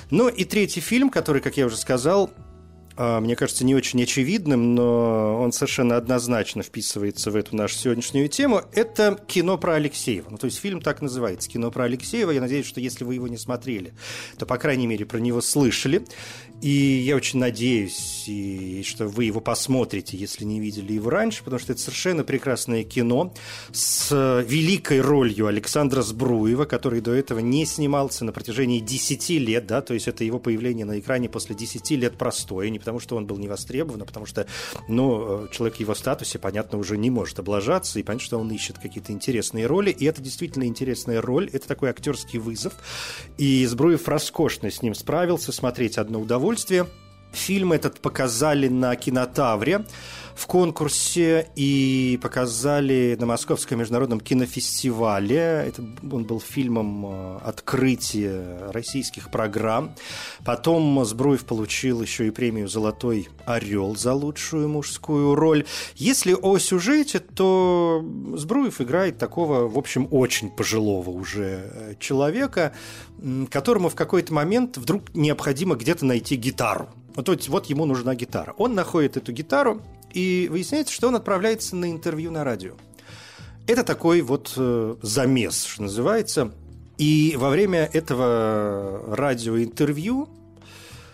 Ну 0.09 0.29
и 0.29 0.45
третий 0.45 0.81
фильм, 0.81 1.09
который, 1.09 1.41
как 1.41 1.57
я 1.57 1.65
уже 1.65 1.77
сказал, 1.77 2.29
мне 2.97 3.35
кажется, 3.35 3.65
не 3.65 3.75
очень 3.75 4.01
очевидным, 4.03 4.75
но 4.75 5.41
он 5.41 5.51
совершенно 5.51 5.97
однозначно 5.97 6.63
вписывается 6.63 7.31
в 7.31 7.35
эту 7.35 7.55
нашу 7.55 7.75
сегодняшнюю 7.75 8.27
тему. 8.27 8.61
Это 8.73 9.19
кино 9.27 9.57
про 9.57 9.75
Алексеева. 9.75 10.29
Ну, 10.29 10.37
то 10.37 10.45
есть 10.45 10.59
фильм 10.59 10.81
так 10.81 11.01
называется 11.01 11.49
«Кино 11.49 11.71
про 11.71 11.85
Алексеева». 11.85 12.31
Я 12.31 12.41
надеюсь, 12.41 12.65
что 12.65 12.79
если 12.79 13.03
вы 13.03 13.15
его 13.15 13.27
не 13.27 13.37
смотрели, 13.37 13.93
то, 14.37 14.45
по 14.45 14.57
крайней 14.57 14.87
мере, 14.87 15.05
про 15.05 15.17
него 15.17 15.41
слышали. 15.41 16.05
И 16.61 16.69
я 16.69 17.17
очень 17.17 17.39
надеюсь, 17.39 18.23
и, 18.25 18.83
что 18.85 19.07
вы 19.07 19.25
его 19.25 19.41
посмотрите, 19.41 20.15
если 20.15 20.45
не 20.45 20.61
видели 20.61 20.93
его 20.93 21.09
раньше, 21.09 21.43
потому 21.43 21.59
что 21.59 21.73
это 21.73 21.81
совершенно 21.81 22.23
прекрасное 22.23 22.85
кино 22.85 23.33
с 23.73 24.43
великой 24.47 25.01
ролью 25.01 25.47
Александра 25.47 26.01
Сбруева, 26.01 26.63
который 26.63 27.01
до 27.01 27.11
этого 27.11 27.39
не 27.39 27.65
снимался 27.65 28.23
на 28.23 28.31
протяжении 28.31 28.79
10 28.79 29.29
лет, 29.31 29.67
да, 29.67 29.81
то 29.81 29.93
есть 29.93 30.07
это 30.07 30.23
его 30.23 30.39
появление 30.39 30.85
на 30.85 30.99
экране 31.01 31.27
после 31.27 31.53
10 31.53 31.91
лет 31.91 32.17
простое, 32.17 32.69
потому 32.83 32.99
что 32.99 33.15
он 33.15 33.25
был 33.25 33.37
не 33.37 33.47
востребован, 33.47 34.01
а 34.01 34.05
потому 34.05 34.25
что, 34.25 34.45
ну, 34.89 35.47
человек 35.51 35.77
в 35.77 35.79
его 35.79 35.95
статусе, 35.95 36.37
понятно, 36.37 36.77
уже 36.77 36.97
не 36.97 37.09
может 37.09 37.39
облажаться, 37.39 37.97
и 37.97 38.03
понятно, 38.03 38.25
что 38.25 38.39
он 38.39 38.51
ищет 38.51 38.77
какие-то 38.77 39.13
интересные 39.13 39.67
роли, 39.67 39.89
и 39.89 40.03
это 40.03 40.21
действительно 40.21 40.65
интересная 40.65 41.21
роль, 41.21 41.49
это 41.53 41.65
такой 41.65 41.91
актерский 41.91 42.39
вызов, 42.39 42.73
и 43.37 43.65
Сбруев 43.65 44.05
роскошно 44.09 44.69
с 44.69 44.81
ним 44.81 44.95
справился, 44.95 45.53
смотреть 45.53 45.97
одно 45.97 46.19
удовольствие. 46.19 46.87
Фильм 47.33 47.73
этот 47.73 47.99
показали 47.99 48.67
на 48.67 48.95
кинотавре 48.95 49.85
в 50.35 50.47
конкурсе 50.47 51.47
и 51.55 52.19
показали 52.21 53.15
на 53.19 53.25
Московском 53.25 53.79
международном 53.79 54.19
кинофестивале. 54.19 55.65
Это, 55.67 55.83
он 56.11 56.25
был 56.25 56.39
фильмом 56.39 57.05
э, 57.05 57.37
открытия 57.43 58.69
российских 58.71 59.29
программ. 59.29 59.95
Потом 60.45 61.03
Сбруев 61.05 61.45
получил 61.45 62.01
еще 62.01 62.27
и 62.27 62.31
премию 62.31 62.67
«Золотой 62.67 63.29
орел» 63.45 63.95
за 63.95 64.13
лучшую 64.13 64.69
мужскую 64.69 65.35
роль. 65.35 65.65
Если 65.95 66.33
о 66.33 66.57
сюжете, 66.57 67.19
то 67.19 68.03
Сбруев 68.35 68.81
играет 68.81 69.17
такого, 69.17 69.67
в 69.67 69.77
общем, 69.77 70.07
очень 70.11 70.49
пожилого 70.49 71.09
уже 71.09 71.71
э, 71.73 71.95
человека, 71.99 72.73
которому 73.49 73.89
в 73.89 73.95
какой-то 73.95 74.33
момент 74.33 74.77
вдруг 74.77 75.13
необходимо 75.13 75.75
где-то 75.75 76.05
найти 76.05 76.35
гитару. 76.35 76.89
Вот, 77.15 77.47
вот 77.47 77.65
ему 77.67 77.85
нужна 77.85 78.15
гитара. 78.15 78.53
Он 78.57 78.75
находит 78.75 79.17
эту 79.17 79.31
гитару, 79.31 79.81
и 80.13 80.47
выясняется, 80.49 80.93
что 80.93 81.07
он 81.07 81.15
отправляется 81.15 81.75
на 81.75 81.91
интервью 81.91 82.31
на 82.31 82.43
радио. 82.43 82.73
Это 83.67 83.83
такой 83.83 84.21
вот 84.21 84.53
э, 84.57 84.95
замес, 85.01 85.63
что 85.63 85.83
называется. 85.83 86.51
И 86.97 87.35
во 87.37 87.49
время 87.49 87.89
этого 87.91 89.03
радиоинтервью 89.15 90.29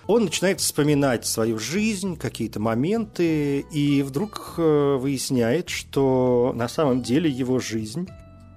он 0.08 0.26
начинает 0.26 0.60
вспоминать 0.60 1.26
свою 1.26 1.60
жизнь, 1.60 2.18
какие-то 2.18 2.60
моменты, 2.60 3.60
и 3.72 4.02
вдруг 4.02 4.56
э, 4.58 4.98
выясняет, 5.00 5.70
что 5.70 6.52
на 6.56 6.68
самом 6.68 7.02
деле 7.02 7.30
его 7.30 7.60
жизнь 7.60 8.10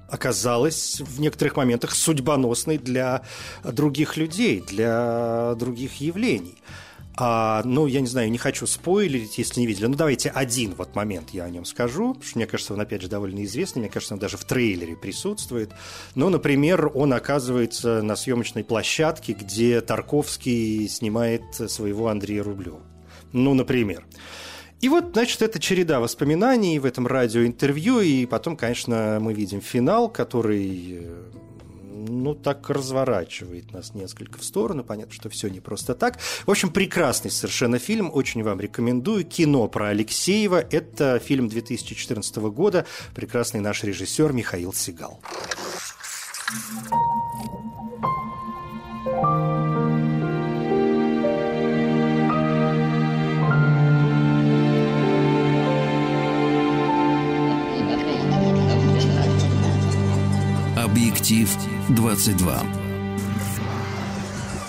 оказалась 0.09 1.01
в 1.01 1.21
некоторых 1.21 1.57
моментах 1.57 1.95
судьбоносной 1.95 2.79
для 2.79 3.23
других 3.65 4.17
людей, 4.17 4.61
для 4.61 5.55
других 5.57 6.01
явлений. 6.01 6.57
А, 7.17 7.63
ну, 7.65 7.87
я 7.87 8.01
не 8.01 8.07
знаю, 8.07 8.31
не 8.31 8.39
хочу 8.39 8.67
спойлерить, 8.67 9.37
если 9.37 9.61
не 9.61 9.67
видели. 9.67 9.87
Ну, 9.87 9.95
давайте 9.95 10.31
один 10.31 10.75
вот 10.75 10.95
момент 10.95 11.31
я 11.31 11.45
о 11.45 11.51
нем 11.51 11.65
скажу, 11.65 12.15
потому 12.15 12.25
что 12.25 12.39
мне 12.39 12.47
кажется, 12.47 12.73
он, 12.73 12.81
опять 12.81 13.03
же, 13.03 13.09
довольно 13.09 13.45
известный. 13.45 13.81
Мне 13.81 13.91
кажется, 13.91 14.15
он 14.15 14.21
даже 14.21 14.39
в 14.39 14.45
трейлере 14.45 14.97
присутствует. 14.97 15.73
Ну, 16.15 16.31
например, 16.31 16.91
он 16.95 17.13
оказывается 17.13 18.01
на 18.03 18.17
съемочной 18.17 18.65
площадке, 18.65 19.35
где 19.35 19.81
Тарковский 19.83 20.89
снимает 20.89 21.43
своего 21.55 22.09
Андрея 22.09 22.43
Рублева. 22.43 22.81
Ну, 23.33 23.53
например. 23.53 24.07
И 24.81 24.89
вот, 24.89 25.11
значит, 25.13 25.43
это 25.43 25.61
череда 25.61 26.01
воспоминаний 26.01 26.79
в 26.79 26.85
этом 26.85 27.07
радиоинтервью, 27.07 28.01
и 28.01 28.27
потом, 28.27 28.57
конечно, 28.57 29.19
мы 29.21 29.33
видим 29.33 29.61
финал, 29.61 30.09
который 30.09 30.99
э, 31.03 31.23
ну, 31.93 32.35
так 32.35 32.69
разворачивает 32.71 33.73
нас 33.73 33.95
несколько 33.95 34.39
в 34.39 34.45
сторону. 34.45 34.85
Понятно, 34.85 35.13
что 35.13 35.29
все 35.29 35.49
не 35.49 35.61
просто 35.61 35.95
так. 35.95 36.19
В 36.47 36.51
общем, 36.51 36.71
прекрасный 36.71 37.31
совершенно 37.31 37.79
фильм. 37.79 38.11
Очень 38.13 38.43
вам 38.43 38.61
рекомендую. 38.61 39.25
Кино 39.25 39.69
про 39.69 39.89
Алексеева. 39.89 40.65
Это 40.71 41.19
фильм 41.19 41.49
2014 41.49 42.37
года. 42.37 42.87
Прекрасный 43.15 43.61
наш 43.61 43.85
режиссер 43.85 44.33
Михаил 44.33 44.73
Сигал. 44.73 45.21
Объектив 60.77 61.49
22. 61.95 62.82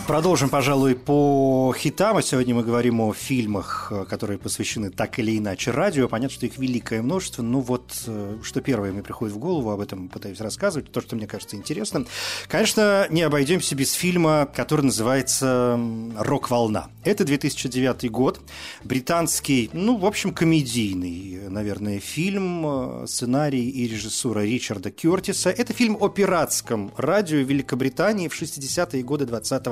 Продолжим, 0.08 0.50
пожалуй, 0.50 0.96
по 0.96 1.74
хитам. 1.78 2.18
А 2.18 2.22
сегодня 2.22 2.54
мы 2.54 2.64
говорим 2.64 3.00
о 3.00 3.14
фильмах, 3.14 3.92
которые 4.10 4.38
посвящены 4.38 4.90
так 4.90 5.18
или 5.18 5.38
иначе 5.38 5.72
радио. 5.72 6.10
Понятно, 6.10 6.36
что 6.36 6.46
их 6.46 6.58
великое 6.58 7.02
множество. 7.02 7.42
Ну 7.42 7.62
вот, 7.62 7.94
э, 8.08 8.38
что 8.44 8.60
первое 8.60 8.92
мне 8.92 9.02
приходит 9.02 9.34
в 9.34 9.40
голову, 9.40 9.72
об 9.72 9.80
этом 9.80 10.10
пытаюсь 10.10 10.42
рассказывать, 10.42 10.92
то, 10.92 11.00
что 11.00 11.16
мне 11.16 11.26
кажется 11.26 11.56
интересным. 11.56 12.06
Конечно, 12.50 13.08
не 13.12 13.22
обойдемся 13.22 13.76
без 13.76 13.94
фильма, 13.94 14.50
который 14.54 14.82
называется 14.82 15.80
«Рок-волна». 16.18 16.90
Это 17.06 17.24
2009 17.24 18.12
год. 18.12 18.42
Британский, 18.84 19.70
ну, 19.72 19.96
в 19.96 20.06
общем, 20.06 20.34
комедийный, 20.34 21.50
наверное, 21.50 22.00
фильм. 22.02 23.08
Сценарий 23.08 23.70
и 23.70 23.88
режиссура 23.88 24.42
Ричарда 24.42 24.92
Кертиса. 24.92 25.50
Это 25.50 25.72
фильм 25.72 25.98
о 25.98 26.10
пиратском 26.10 26.92
радио 26.98 27.38
Великобритании 27.38 28.28
в 28.28 28.40
60-е 28.40 29.02
годы 29.04 29.26
20 29.26 29.64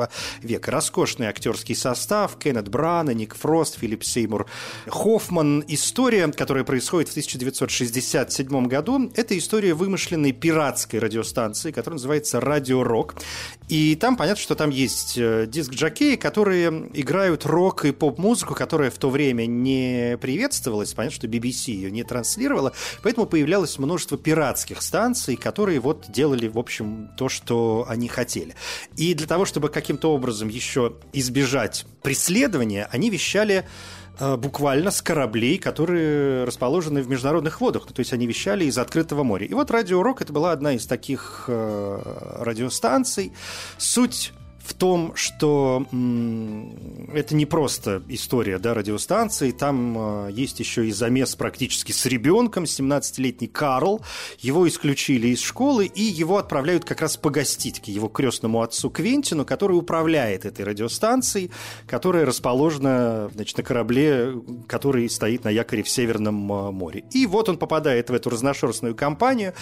века. 0.41 0.71
Роскошный 0.71 1.27
актерский 1.27 1.75
состав, 1.75 2.37
Кеннет 2.37 2.69
Брана, 2.69 3.11
Ник 3.11 3.35
Фрост, 3.35 3.79
Филипп 3.79 4.03
Сеймур 4.03 4.47
Хоффман. 4.87 5.63
История, 5.67 6.27
которая 6.31 6.63
происходит 6.63 7.09
в 7.09 7.11
1967 7.11 8.67
году, 8.67 9.11
это 9.15 9.37
история 9.37 9.73
вымышленной 9.73 10.31
пиратской 10.31 10.99
радиостанции, 10.99 11.71
которая 11.71 11.95
называется 11.95 12.39
«Радио 12.39 12.83
Рок». 12.83 13.15
И 13.71 13.95
там 13.95 14.17
понятно, 14.17 14.43
что 14.43 14.55
там 14.55 14.69
есть 14.69 15.17
э, 15.17 15.45
диск-джокеи, 15.47 16.17
которые 16.17 16.89
играют 16.93 17.45
рок 17.45 17.85
и 17.85 17.93
поп-музыку, 17.93 18.53
которая 18.53 18.91
в 18.91 18.97
то 18.97 19.09
время 19.09 19.45
не 19.45 20.17
приветствовалась. 20.19 20.93
Понятно, 20.93 21.15
что 21.15 21.27
BBC 21.27 21.71
ее 21.71 21.89
не 21.89 22.03
транслировала, 22.03 22.73
поэтому 23.01 23.27
появлялось 23.27 23.79
множество 23.79 24.17
пиратских 24.17 24.81
станций, 24.81 25.37
которые 25.37 25.79
вот 25.79 26.07
делали, 26.09 26.49
в 26.49 26.59
общем, 26.59 27.11
то, 27.15 27.29
что 27.29 27.85
они 27.87 28.09
хотели. 28.09 28.55
И 28.97 29.13
для 29.13 29.25
того, 29.25 29.45
чтобы 29.45 29.69
каким-то 29.69 30.11
образом 30.11 30.49
еще 30.49 30.97
избежать 31.13 31.85
преследования, 32.03 32.89
они 32.91 33.09
вещали 33.09 33.65
буквально 34.19 34.91
с 34.91 35.01
кораблей, 35.01 35.57
которые 35.57 36.43
расположены 36.43 37.01
в 37.01 37.09
международных 37.09 37.61
водах. 37.61 37.87
То 37.91 37.99
есть 37.99 38.13
они 38.13 38.27
вещали 38.27 38.65
из 38.65 38.77
открытого 38.77 39.23
моря. 39.23 39.45
И 39.45 39.53
вот 39.53 39.71
Радио 39.71 40.03
Рок 40.03 40.21
это 40.21 40.31
была 40.33 40.51
одна 40.51 40.73
из 40.73 40.85
таких 40.85 41.45
э, 41.47 42.37
радиостанций. 42.39 43.33
Суть 43.77 44.33
в 44.63 44.73
том, 44.73 45.15
что 45.15 45.85
это 47.13 47.35
не 47.35 47.45
просто 47.45 48.03
история 48.07 48.59
да, 48.59 48.73
радиостанции, 48.73 49.51
там 49.51 50.27
э, 50.27 50.31
есть 50.31 50.59
еще 50.59 50.87
и 50.87 50.91
замес 50.91 51.35
практически 51.35 51.91
с 51.91 52.05
ребенком, 52.05 52.65
17-летний 52.65 53.47
Карл. 53.47 54.01
Его 54.39 54.67
исключили 54.67 55.29
из 55.29 55.41
школы, 55.41 55.85
и 55.85 56.03
его 56.03 56.37
отправляют 56.37 56.85
как 56.85 57.01
раз 57.01 57.17
погостить 57.17 57.81
к 57.81 57.85
его 57.85 58.07
крестному 58.07 58.61
отцу 58.61 58.89
Квентину, 58.89 59.45
который 59.45 59.73
управляет 59.73 60.45
этой 60.45 60.63
радиостанцией, 60.63 61.51
которая 61.87 62.25
расположена 62.25 63.29
значит, 63.33 63.57
на 63.57 63.63
корабле, 63.63 64.33
который 64.67 65.09
стоит 65.09 65.43
на 65.43 65.49
якоре 65.49 65.83
в 65.83 65.89
Северном 65.89 66.51
э, 66.51 66.71
море. 66.71 67.03
И 67.11 67.25
вот 67.25 67.49
он 67.49 67.57
попадает 67.57 68.09
в 68.09 68.13
эту 68.13 68.29
разношерстную 68.29 68.95
компанию, 68.95 69.53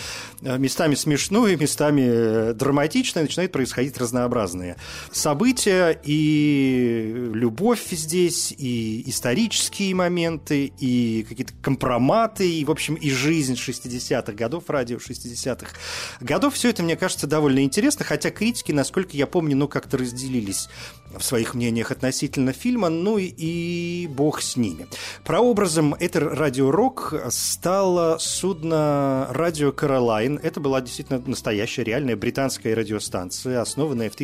э, 0.42 0.58
местами 0.58 0.96
смешную, 0.96 1.58
местами 1.58 2.52
драматичную, 2.54 3.26
начинают 3.26 3.52
происходить 3.52 3.98
разнообразные 3.98 4.76
события 5.12 6.00
и 6.04 7.30
любовь 7.34 7.88
здесь, 7.92 8.54
и 8.58 9.04
исторические 9.10 9.96
моменты, 9.96 10.72
и 10.80 11.26
какие-то 11.28 11.54
компроматы, 11.62 12.50
и, 12.50 12.66
в 12.66 12.72
общем, 12.72 12.96
и 12.96 13.10
жизнь 13.10 13.54
60-х 13.54 14.34
годов, 14.34 14.70
радио 14.70 14.98
60-х 14.98 15.76
годов. 16.22 16.54
Все 16.56 16.70
это, 16.70 16.84
мне 16.84 16.96
кажется, 16.96 17.28
довольно 17.28 17.64
интересно, 17.64 18.06
хотя 18.06 18.32
критики, 18.32 18.72
насколько 18.72 19.16
я 19.16 19.28
помню, 19.28 19.56
ну, 19.56 19.68
как-то 19.68 19.98
разделились 19.98 20.70
в 21.18 21.24
своих 21.24 21.54
мнениях 21.54 21.92
относительно 21.92 22.54
фильма, 22.54 22.90
ну 22.90 23.18
и 23.18 24.08
бог 24.08 24.42
с 24.42 24.56
ними. 24.56 24.88
Прообразом 25.26 25.94
этой 25.94 26.22
радиорок 26.22 27.14
стало 27.30 28.18
судно 28.20 29.28
«Радио 29.32 29.72
Каролайн». 29.72 30.40
Это 30.42 30.60
была 30.60 30.82
действительно 30.82 31.22
настоящая, 31.26 31.84
реальная 31.84 32.16
британская 32.16 32.74
радиостанция, 32.74 33.62
основанная 33.62 34.10
в 34.10 34.16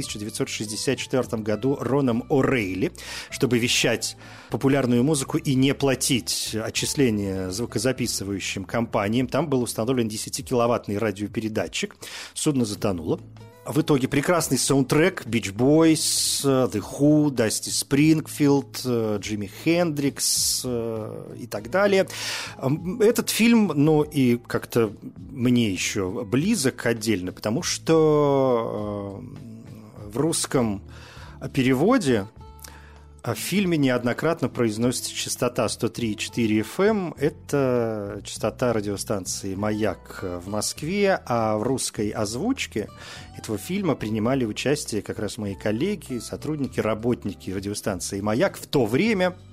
1964 0.63 1.43
году 1.43 1.77
Роном 1.79 2.23
О'Рейли, 2.29 2.91
чтобы 3.29 3.59
вещать 3.59 4.17
популярную 4.49 5.03
музыку 5.03 5.37
и 5.37 5.55
не 5.55 5.73
платить 5.73 6.55
отчисления 6.55 7.49
звукозаписывающим 7.49 8.65
компаниям. 8.65 9.27
Там 9.27 9.49
был 9.49 9.61
установлен 9.61 10.07
10-киловаттный 10.07 10.97
радиопередатчик. 10.97 11.95
Судно 12.33 12.65
затонуло. 12.65 13.19
В 13.65 13.81
итоге 13.81 14.07
прекрасный 14.07 14.59
саундтрек 14.59 15.25
Beach 15.25 15.51
Boys, 15.51 16.43
The 16.43 16.83
Who, 16.99 17.31
Дасти 17.31 17.71
Спрингфилд, 17.71 18.85
Джимми 19.19 19.49
Хендрикс 19.63 20.61
э, 20.63 21.35
и 21.39 21.47
так 21.47 21.71
далее. 21.71 22.07
Этот 22.99 23.31
фильм, 23.31 23.71
ну 23.73 24.03
и 24.03 24.37
как-то 24.37 24.93
мне 25.31 25.71
еще 25.71 26.23
близок 26.25 26.85
отдельно, 26.85 27.31
потому 27.31 27.63
что 27.63 29.23
э, 29.23 29.54
в 30.05 30.17
русском 30.17 30.81
переводе 31.53 32.27
а 33.25 33.33
в 33.33 33.39
фильме 33.39 33.75
неоднократно 33.75 34.49
произносится 34.49 35.11
частота 35.11 35.65
103,4 35.65 36.63
FM. 36.77 36.87
Эм. 36.87 37.15
Это 37.17 38.21
частота 38.23 38.71
радиостанции 38.71 39.55
«Маяк» 39.55 40.19
в 40.21 40.47
Москве, 40.47 41.19
а 41.25 41.57
в 41.57 41.63
русской 41.63 42.09
озвучке 42.09 42.87
этого 43.35 43.57
фильма 43.57 43.95
принимали 43.95 44.45
участие 44.45 45.01
как 45.01 45.17
раз 45.17 45.39
мои 45.39 45.55
коллеги, 45.55 46.19
сотрудники, 46.19 46.79
работники 46.79 47.49
радиостанции 47.49 48.21
«Маяк» 48.21 48.57
в 48.57 48.67
то 48.67 48.85
время– 48.85 49.35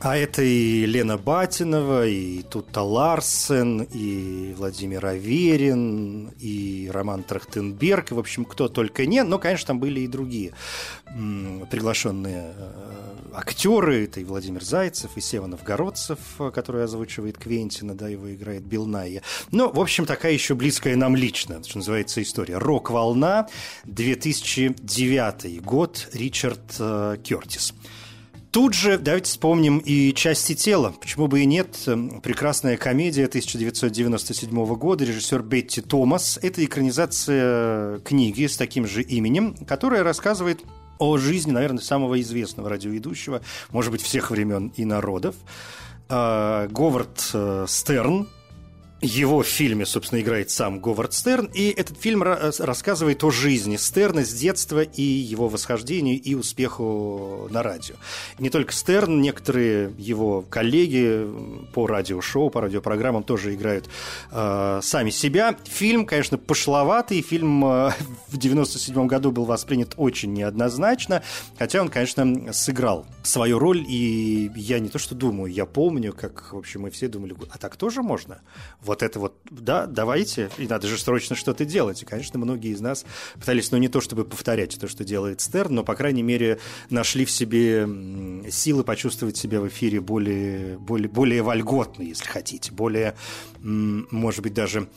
а 0.00 0.16
это 0.16 0.42
и 0.42 0.86
Лена 0.86 1.18
Батинова, 1.18 2.06
и 2.06 2.42
Тутта 2.42 2.80
Ларсен, 2.80 3.82
и 3.82 4.54
Владимир 4.56 5.04
Аверин, 5.04 6.28
и 6.38 6.90
Роман 6.90 7.22
Трахтенберг, 7.22 8.10
в 8.12 8.18
общем, 8.18 8.46
кто 8.46 8.68
только 8.68 9.04
не. 9.04 9.22
Но, 9.22 9.38
конечно, 9.38 9.68
там 9.68 9.80
были 9.80 10.00
и 10.00 10.08
другие 10.08 10.52
приглашенные 11.70 12.54
э, 12.56 12.72
актеры. 13.34 14.04
Это 14.04 14.20
и 14.20 14.24
Владимир 14.24 14.64
Зайцев, 14.64 15.16
и 15.16 15.20
Сева 15.20 15.46
Новгородцев, 15.46 16.18
который 16.54 16.84
озвучивает 16.84 17.36
Квентина, 17.36 17.94
да, 17.94 18.08
его 18.08 18.32
играет 18.32 18.62
Билл 18.62 18.86
Найя. 18.86 19.22
Но, 19.50 19.70
в 19.70 19.80
общем, 19.80 20.06
такая 20.06 20.32
еще 20.32 20.54
близкая 20.54 20.96
нам 20.96 21.14
лично, 21.14 21.62
что 21.62 21.78
называется, 21.78 22.22
история. 22.22 22.58
«Рок-волна», 22.58 23.48
2009 23.84 25.62
год, 25.62 26.08
Ричард 26.12 26.76
э, 26.78 27.16
Кертис. 27.22 27.74
Тут 28.50 28.74
же 28.74 28.98
давайте 28.98 29.26
вспомним 29.26 29.78
и 29.78 30.12
«Части 30.12 30.56
тела». 30.56 30.92
Почему 31.00 31.28
бы 31.28 31.42
и 31.42 31.46
нет? 31.46 31.76
Прекрасная 32.20 32.76
комедия 32.76 33.26
1997 33.26 34.74
года, 34.74 35.04
режиссер 35.04 35.40
Бетти 35.44 35.80
Томас. 35.80 36.36
Это 36.42 36.64
экранизация 36.64 38.00
книги 38.00 38.46
с 38.46 38.56
таким 38.56 38.88
же 38.88 39.02
именем, 39.02 39.54
которая 39.68 40.02
рассказывает 40.02 40.64
о 40.98 41.16
жизни, 41.16 41.52
наверное, 41.52 41.80
самого 41.80 42.20
известного 42.20 42.68
радиоведущего, 42.70 43.40
может 43.70 43.92
быть, 43.92 44.02
всех 44.02 44.32
времен 44.32 44.72
и 44.76 44.84
народов. 44.84 45.36
А, 46.08 46.66
Говард 46.66 47.30
э, 47.32 47.66
Стерн, 47.68 48.26
его 49.00 49.42
в 49.42 49.46
фильме, 49.46 49.86
собственно, 49.86 50.20
играет 50.20 50.50
сам 50.50 50.78
Говард 50.78 51.14
Стерн, 51.14 51.46
и 51.54 51.70
этот 51.70 51.98
фильм 51.98 52.22
рассказывает 52.22 53.24
о 53.24 53.30
жизни 53.30 53.76
Стерна 53.76 54.24
с 54.24 54.32
детства 54.32 54.82
и 54.82 55.02
его 55.02 55.48
восхождению 55.48 56.20
и 56.20 56.34
успеху 56.34 57.48
на 57.50 57.62
радио. 57.62 57.94
Не 58.38 58.50
только 58.50 58.72
Стерн, 58.72 59.20
некоторые 59.20 59.92
его 59.96 60.42
коллеги 60.42 61.26
по 61.72 61.86
радиошоу, 61.86 62.50
по 62.50 62.60
радиопрограммам 62.60 63.22
тоже 63.22 63.54
играют 63.54 63.88
э, 64.30 64.80
сами 64.82 65.10
себя. 65.10 65.56
Фильм, 65.64 66.04
конечно, 66.04 66.36
пошловатый, 66.36 67.22
фильм 67.22 67.64
э, 67.64 67.92
в 68.28 68.36
97 68.36 69.06
году 69.06 69.32
был 69.32 69.44
воспринят 69.44 69.94
очень 69.96 70.32
неоднозначно, 70.32 71.22
хотя 71.58 71.80
он, 71.80 71.88
конечно, 71.88 72.52
сыграл 72.52 73.06
свою 73.22 73.58
роль, 73.58 73.84
и 73.88 74.50
я 74.54 74.78
не 74.78 74.88
то 74.88 74.98
что 74.98 75.14
думаю, 75.14 75.52
я 75.52 75.64
помню, 75.64 76.12
как, 76.12 76.52
в 76.52 76.58
общем, 76.58 76.82
мы 76.82 76.90
все 76.90 77.08
думали, 77.08 77.34
а 77.50 77.58
так 77.58 77.76
тоже 77.76 78.02
можно? 78.02 78.40
Вот 78.90 79.04
это 79.04 79.20
вот, 79.20 79.36
да, 79.48 79.86
давайте, 79.86 80.50
и 80.58 80.66
надо 80.66 80.88
же 80.88 80.98
срочно 80.98 81.36
что-то 81.36 81.64
делать. 81.64 82.02
И, 82.02 82.04
конечно, 82.04 82.40
многие 82.40 82.72
из 82.72 82.80
нас 82.80 83.06
пытались, 83.34 83.70
ну, 83.70 83.78
не 83.78 83.86
то 83.86 84.00
чтобы 84.00 84.24
повторять 84.24 84.76
то, 84.80 84.88
что 84.88 85.04
делает 85.04 85.40
Стерн, 85.40 85.76
но, 85.76 85.84
по 85.84 85.94
крайней 85.94 86.24
мере, 86.24 86.58
нашли 86.90 87.24
в 87.24 87.30
себе 87.30 87.88
силы 88.50 88.82
почувствовать 88.82 89.36
себя 89.36 89.60
в 89.60 89.68
эфире 89.68 90.00
более, 90.00 90.76
более, 90.76 91.08
более 91.08 91.42
вольготно, 91.42 92.02
если 92.02 92.26
хотите, 92.26 92.72
более, 92.72 93.14
может 93.60 94.42
быть, 94.42 94.54
даже 94.54 94.88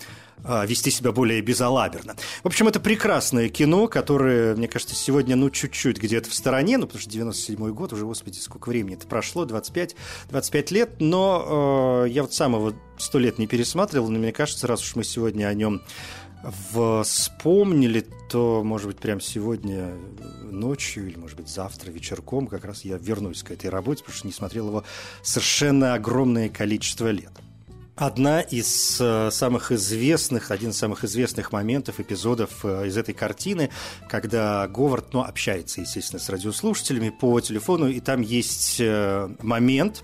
вести 0.43 0.91
себя 0.91 1.12
более 1.12 1.41
безалаберно. 1.41 2.15
В 2.43 2.47
общем, 2.47 2.67
это 2.67 2.79
прекрасное 2.79 3.49
кино, 3.49 3.88
которое, 3.88 4.56
мне 4.56 4.67
кажется, 4.67 4.95
сегодня, 4.95 5.36
ну, 5.36 5.49
чуть-чуть 5.49 5.97
где-то 6.01 6.29
в 6.29 6.34
стороне, 6.34 6.77
ну, 6.77 6.86
потому 6.86 7.01
что 7.01 7.10
97-й 7.12 7.71
год, 7.71 7.93
уже, 7.93 8.06
господи, 8.06 8.38
сколько 8.39 8.69
времени 8.69 8.95
это 8.95 9.08
прошло, 9.08 9.45
25, 9.45 9.95
25 10.29 10.71
лет, 10.71 10.89
но 10.99 12.03
э, 12.06 12.10
я 12.10 12.23
вот 12.23 12.34
сам 12.34 12.56
его 12.56 12.73
сто 12.97 13.19
лет 13.19 13.39
не 13.39 13.47
пересматривал, 13.47 14.10
но 14.10 14.19
мне 14.19 14.32
кажется, 14.32 14.67
раз 14.67 14.82
уж 14.82 14.95
мы 14.95 15.03
сегодня 15.03 15.47
о 15.47 15.53
нем 15.53 15.82
вспомнили, 17.03 18.06
то, 18.29 18.63
может 18.63 18.88
быть, 18.88 18.97
прямо 18.97 19.21
сегодня 19.21 19.93
ночью 20.43 21.08
или, 21.08 21.17
может 21.17 21.38
быть, 21.38 21.47
завтра 21.47 21.89
вечерком 21.91 22.47
как 22.47 22.65
раз 22.65 22.84
я 22.84 22.97
вернусь 22.97 23.43
к 23.43 23.51
этой 23.51 23.69
работе, 23.69 24.03
потому 24.03 24.17
что 24.17 24.27
не 24.27 24.34
смотрел 24.34 24.67
его 24.67 24.84
совершенно 25.21 25.93
огромное 25.93 26.49
количество 26.49 27.10
лет. 27.10 27.32
Одна 27.95 28.41
из 28.41 28.97
э, 28.99 29.29
самых 29.29 29.71
известных, 29.71 30.49
один 30.49 30.71
из 30.71 30.77
самых 30.77 31.03
известных 31.03 31.51
моментов, 31.51 31.99
эпизодов 31.99 32.65
э, 32.65 32.88
из 32.88 32.97
этой 32.97 33.13
картины, 33.13 33.69
когда 34.10 34.67
Говард, 34.67 35.13
ну, 35.13 35.21
общается, 35.21 35.82
естественно, 35.82 36.19
с 36.19 36.27
радиослушателями 36.27 37.10
по 37.10 37.39
телефону, 37.39 37.88
и 37.88 37.99
там 37.99 38.21
есть 38.21 38.77
э, 38.79 39.29
момент, 39.43 40.03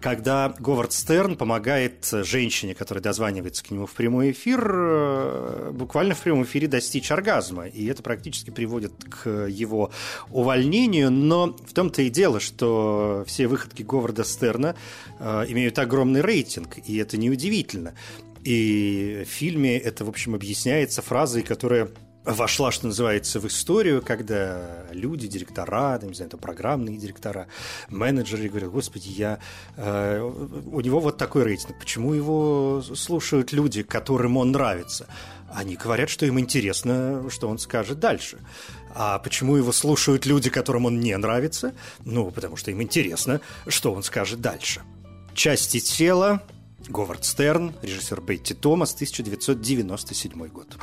когда 0.00 0.54
Говард 0.58 0.92
Стерн 0.92 1.36
помогает 1.36 2.06
женщине, 2.10 2.74
которая 2.74 3.02
дозванивается 3.02 3.64
к 3.64 3.70
нему 3.70 3.86
в 3.86 3.92
прямой 3.92 4.32
эфир, 4.32 4.70
э, 4.72 5.70
буквально 5.72 6.14
в 6.14 6.20
прямом 6.20 6.44
эфире 6.44 6.68
достичь 6.68 7.10
оргазма. 7.10 7.66
И 7.66 7.86
это 7.86 8.02
практически 8.02 8.50
приводит 8.50 8.92
к 9.08 9.46
его 9.46 9.90
увольнению. 10.30 11.10
Но 11.10 11.56
в 11.66 11.72
том-то 11.72 12.02
и 12.02 12.10
дело, 12.10 12.40
что 12.40 13.24
все 13.26 13.46
выходки 13.46 13.82
Говарда 13.82 14.24
Стерна 14.24 14.76
э, 15.18 15.44
имеют 15.48 15.78
огромный 15.78 16.20
рейтинг, 16.20 16.78
и 16.86 16.96
это 16.96 17.16
неудивительно. 17.16 17.94
И 18.44 19.24
в 19.26 19.28
фильме 19.28 19.76
это, 19.76 20.04
в 20.04 20.08
общем, 20.08 20.34
объясняется 20.34 21.02
фразой, 21.02 21.42
которая 21.42 21.88
вошла, 22.26 22.72
что 22.72 22.88
называется, 22.88 23.40
в 23.40 23.46
историю, 23.46 24.02
когда 24.02 24.84
люди, 24.90 25.28
директора, 25.28 25.98
не 26.02 26.14
знаю, 26.14 26.28
это 26.28 26.36
программные 26.36 26.98
директора, 26.98 27.46
менеджеры 27.88 28.48
говорят, 28.48 28.70
господи, 28.70 29.08
я, 29.08 29.38
э, 29.76 30.20
у 30.20 30.80
него 30.80 31.00
вот 31.00 31.16
такой 31.16 31.44
рейтинг, 31.44 31.78
почему 31.78 32.14
его 32.14 32.82
слушают 32.94 33.52
люди, 33.52 33.82
которым 33.82 34.36
он 34.36 34.50
нравится? 34.50 35.06
Они 35.52 35.76
говорят, 35.76 36.10
что 36.10 36.26
им 36.26 36.40
интересно, 36.40 37.30
что 37.30 37.48
он 37.48 37.58
скажет 37.58 38.00
дальше. 38.00 38.38
А 38.94 39.18
почему 39.20 39.56
его 39.56 39.72
слушают 39.72 40.26
люди, 40.26 40.50
которым 40.50 40.86
он 40.86 41.00
не 41.00 41.16
нравится? 41.16 41.74
Ну, 42.04 42.30
потому 42.30 42.56
что 42.56 42.70
им 42.70 42.82
интересно, 42.82 43.40
что 43.68 43.92
он 43.92 44.02
скажет 44.02 44.40
дальше. 44.40 44.82
Части 45.34 45.78
тела 45.78 46.42
Говард 46.88 47.24
Стерн, 47.24 47.74
режиссер 47.82 48.20
Бетти 48.20 48.54
Томас, 48.54 48.94
1997 48.94 50.48
год. 50.48 50.76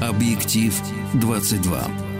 Объектив 0.00 0.74
22. 1.14 2.11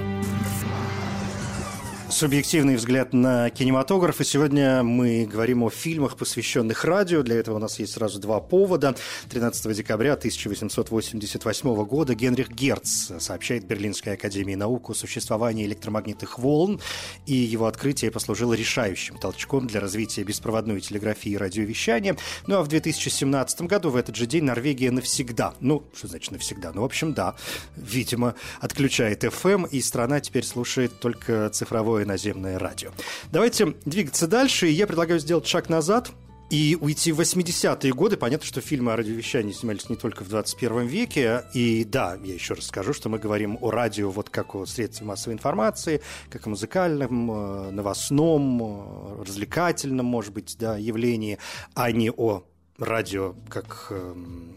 Субъективный 2.13 2.77
взгляд 2.77 3.15
на 3.15 3.49
кинематограф. 3.49 4.21
И 4.21 4.25
сегодня 4.25 4.83
мы 4.83 5.25
говорим 5.25 5.63
о 5.63 5.71
фильмах, 5.71 6.19
посвященных 6.19 6.85
радио. 6.85 7.23
Для 7.23 7.37
этого 7.37 7.57
у 7.57 7.59
нас 7.59 7.79
есть 7.79 7.95
сразу 7.95 8.21
два 8.21 8.39
повода. 8.39 8.95
13 9.31 9.75
декабря 9.75 10.13
1888 10.13 11.85
года 11.87 12.15
Генрих 12.15 12.51
Герц 12.51 13.11
сообщает 13.19 13.65
Берлинской 13.65 14.13
академии 14.13 14.55
наук 14.55 14.91
о 14.91 14.95
существовании 14.95 15.65
электромагнитных 15.65 16.39
волн. 16.39 16.83
И 17.25 17.35
его 17.35 17.65
открытие 17.65 18.11
послужило 18.11 18.53
решающим 18.53 19.17
толчком 19.17 19.67
для 19.67 19.81
развития 19.81 20.23
беспроводной 20.23 20.83
телеграфии 20.83 21.33
и 21.33 21.37
радиовещания. 21.39 22.19
Ну 22.47 22.57
а 22.59 22.63
в 22.63 22.69
2017 22.69 23.63
году, 23.63 23.89
в 23.89 23.97
этот 23.97 24.17
же 24.17 24.27
день, 24.27 24.45
Норвегия 24.45 24.91
навсегда, 24.91 25.55
ну, 25.61 25.83
что 25.95 26.09
значит 26.09 26.31
навсегда? 26.31 26.73
Ну, 26.75 26.83
в 26.83 26.85
общем, 26.85 27.15
да, 27.15 27.37
видимо, 27.75 28.35
отключает 28.61 29.25
FM, 29.25 29.67
и 29.71 29.81
страна 29.81 30.21
теперь 30.21 30.45
слушает 30.45 31.01
только 31.01 31.49
цифровое 31.49 32.02
живое 32.03 32.05
наземное 32.05 32.59
радио. 32.59 32.91
Давайте 33.31 33.75
двигаться 33.85 34.27
дальше, 34.27 34.69
и 34.69 34.73
я 34.73 34.87
предлагаю 34.87 35.21
сделать 35.21 35.47
шаг 35.47 35.69
назад 35.69 36.11
и 36.51 36.77
уйти 36.79 37.13
в 37.13 37.21
80-е 37.21 37.93
годы. 37.95 38.17
Понятно, 38.17 38.47
что 38.47 38.61
фильмы 38.61 38.93
о 38.93 38.97
радиовещании 38.97 39.53
снимались 39.53 39.89
не 39.89 39.97
только 39.97 40.23
в 40.23 40.29
21 40.29 40.87
веке. 40.87 41.45
И 41.55 41.85
да, 41.85 42.19
я 42.23 42.35
еще 42.35 42.55
раз 42.55 42.67
скажу, 42.67 42.93
что 42.93 43.09
мы 43.09 43.19
говорим 43.19 43.57
о 43.63 43.71
радио 43.71 44.11
вот 44.11 44.29
как 44.29 44.55
о 44.55 44.67
средстве 44.67 45.07
массовой 45.07 45.35
информации, 45.35 46.03
как 46.29 46.47
о 46.47 46.51
музыкальном, 46.51 47.31
э, 47.31 47.71
новостном, 47.71 48.63
э, 48.63 49.23
развлекательном, 49.23 50.05
может 50.05 50.35
быть, 50.35 50.57
да, 50.59 50.77
явлении, 50.77 51.39
а 51.75 51.91
не 51.91 52.11
о 52.11 52.43
радио 52.79 53.35
как 53.49 53.89
э, 53.91 54.15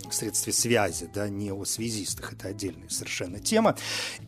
средстве 0.09 0.53
связи, 0.53 1.09
да, 1.13 1.29
не 1.29 1.51
о 1.51 1.65
связистах, 1.65 2.33
это 2.33 2.49
отдельная 2.49 2.89
совершенно 2.89 3.39
тема. 3.39 3.75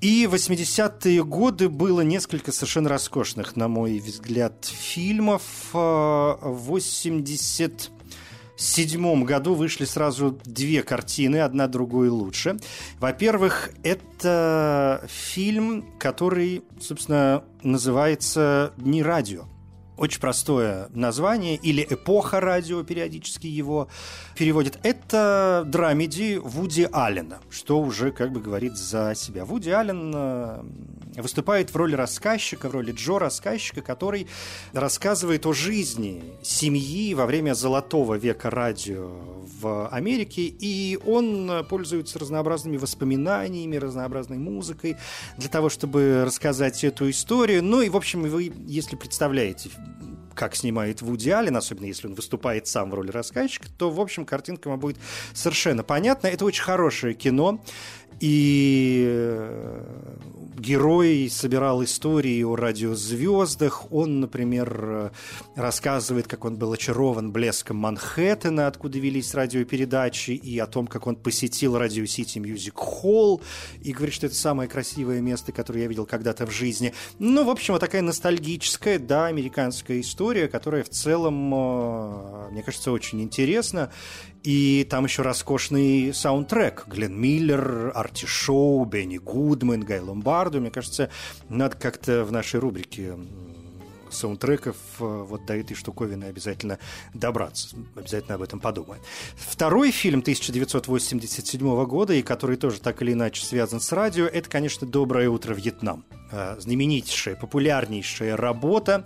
И 0.01 0.25
80-е 0.25 1.23
годы 1.23 1.69
было 1.69 2.01
несколько 2.01 2.51
совершенно 2.51 2.89
роскошных, 2.89 3.55
на 3.55 3.67
мой 3.67 3.99
взгляд, 3.99 4.65
фильмов. 4.65 5.43
В 5.71 6.37
80 6.41 7.91
седьмом 8.57 9.23
году 9.23 9.53
вышли 9.53 9.85
сразу 9.85 10.39
две 10.43 10.83
картины, 10.83 11.37
одна 11.37 11.67
другой 11.67 12.09
лучше. 12.09 12.57
Во-первых, 12.99 13.69
это 13.83 15.05
фильм, 15.07 15.85
который, 15.99 16.63
собственно, 16.81 17.43
называется 17.61 18.73
«Дни 18.77 19.03
радио». 19.03 19.45
Очень 19.97 20.21
простое 20.21 20.89
название, 20.93 21.55
или 21.55 21.85
«Эпоха 21.89 22.39
радио» 22.39 22.83
периодически 22.83 23.47
его 23.47 23.87
переводят. 24.35 24.79
Это 24.83 25.63
драмеди 25.65 26.39
Вуди 26.41 26.87
Аллена, 26.91 27.39
что 27.49 27.79
уже 27.79 28.11
как 28.11 28.31
бы 28.31 28.39
говорит 28.39 28.77
за 28.77 29.13
себя. 29.15 29.43
Вуди 29.43 29.71
Аллен 29.71 30.11
э, 30.15 30.63
выступает 31.21 31.71
в 31.71 31.75
роли 31.75 31.95
рассказчика, 31.95 32.69
в 32.69 32.71
роли 32.73 32.91
Джо 32.91 33.19
рассказчика, 33.19 33.81
который 33.81 34.27
рассказывает 34.73 35.45
о 35.45 35.53
жизни 35.53 36.23
семьи 36.41 37.13
во 37.13 37.25
время 37.25 37.53
золотого 37.53 38.15
века 38.15 38.49
радио 38.49 39.09
в 39.59 39.87
Америке, 39.89 40.43
и 40.43 40.99
он 41.05 41.65
пользуется 41.69 42.19
разнообразными 42.19 42.77
воспоминаниями, 42.77 43.75
разнообразной 43.77 44.37
музыкой 44.37 44.97
для 45.37 45.49
того, 45.49 45.69
чтобы 45.69 46.23
рассказать 46.25 46.83
эту 46.83 47.09
историю. 47.09 47.63
Ну 47.63 47.81
и, 47.81 47.89
в 47.89 47.97
общем, 47.97 48.23
вы, 48.23 48.51
если 48.65 48.95
представляете 48.95 49.69
как 50.37 50.55
снимает 50.55 51.01
Вуди 51.01 51.31
Аллен, 51.31 51.57
особенно 51.57 51.85
если 51.85 52.07
он 52.07 52.13
выступает 52.13 52.67
сам 52.67 52.91
в 52.91 52.93
роли 52.93 53.09
рассказчика, 53.09 53.67
то, 53.75 53.89
в 53.89 53.99
общем, 53.99 54.23
картинка 54.23 54.69
вам 54.69 54.79
будет 54.79 54.97
совершенно 55.33 55.83
понятна. 55.83 56.27
Это 56.27 56.45
очень 56.45 56.63
хорошее 56.63 57.15
кино. 57.15 57.59
И 58.19 59.03
э, 59.07 60.17
герой 60.59 61.29
собирал 61.31 61.83
истории 61.83 62.43
о 62.43 62.55
радиозвездах. 62.55 63.91
Он, 63.91 64.19
например, 64.19 65.11
рассказывает, 65.55 66.27
как 66.27 66.45
он 66.45 66.57
был 66.57 66.73
очарован 66.73 67.31
блеском 67.31 67.77
Манхэттена, 67.77 68.67
откуда 68.67 68.99
велись 68.99 69.33
радиопередачи, 69.33 70.31
и 70.31 70.57
о 70.59 70.67
том, 70.67 70.87
как 70.87 71.07
он 71.07 71.15
посетил 71.15 71.77
Radio 71.77 72.05
City 72.05 72.39
Music 72.39 72.75
Hall, 72.75 73.41
и 73.81 73.91
говорит, 73.93 74.13
что 74.13 74.27
это 74.27 74.35
самое 74.35 74.69
красивое 74.69 75.21
место, 75.21 75.51
которое 75.51 75.81
я 75.81 75.87
видел 75.87 76.05
когда-то 76.05 76.45
в 76.45 76.51
жизни. 76.51 76.93
Ну, 77.19 77.43
в 77.43 77.49
общем, 77.49 77.73
вот 77.73 77.79
такая 77.79 78.01
ностальгическая, 78.01 78.99
да, 78.99 79.27
американская 79.27 79.99
история, 80.01 80.47
которая 80.47 80.83
в 80.83 80.89
целом, 80.89 81.53
э, 81.53 82.51
мне 82.51 82.63
кажется, 82.63 82.91
очень 82.91 83.21
интересна. 83.21 83.91
И 84.47 84.87
там 84.89 85.03
еще 85.03 85.23
роскошный 85.23 86.13
саундтрек. 86.13 86.85
Глен 86.87 87.19
Миллер, 87.19 87.91
Арти 87.93 88.25
Шоу, 88.25 88.85
Бенни 88.85 89.17
Гудман, 89.17 89.81
Гай 89.81 89.99
Ломбардо. 89.99 90.61
Мне 90.61 90.71
кажется, 90.71 91.09
надо 91.49 91.75
как-то 91.75 92.23
в 92.23 92.31
нашей 92.31 92.61
рубрике 92.61 93.15
саундтреков 94.09 94.77
э, 95.01 95.25
вот 95.27 95.45
до 95.45 95.57
этой 95.57 95.75
штуковины 95.75 96.23
обязательно 96.23 96.79
добраться. 97.13 97.75
Обязательно 97.97 98.35
об 98.35 98.41
этом 98.41 98.61
подумаем. 98.61 99.01
Второй 99.35 99.91
фильм 99.91 100.19
1987 100.19 101.85
года, 101.85 102.13
и 102.13 102.21
который 102.21 102.55
тоже 102.55 102.79
так 102.79 103.01
или 103.01 103.11
иначе 103.11 103.43
связан 103.43 103.81
с 103.81 103.91
радио, 103.91 104.27
это, 104.27 104.49
конечно, 104.49 104.87
«Доброе 104.87 105.29
утро, 105.29 105.53
Вьетнам». 105.55 106.05
Э, 106.31 106.55
знаменитейшая, 106.57 107.35
популярнейшая 107.35 108.37
работа 108.37 109.05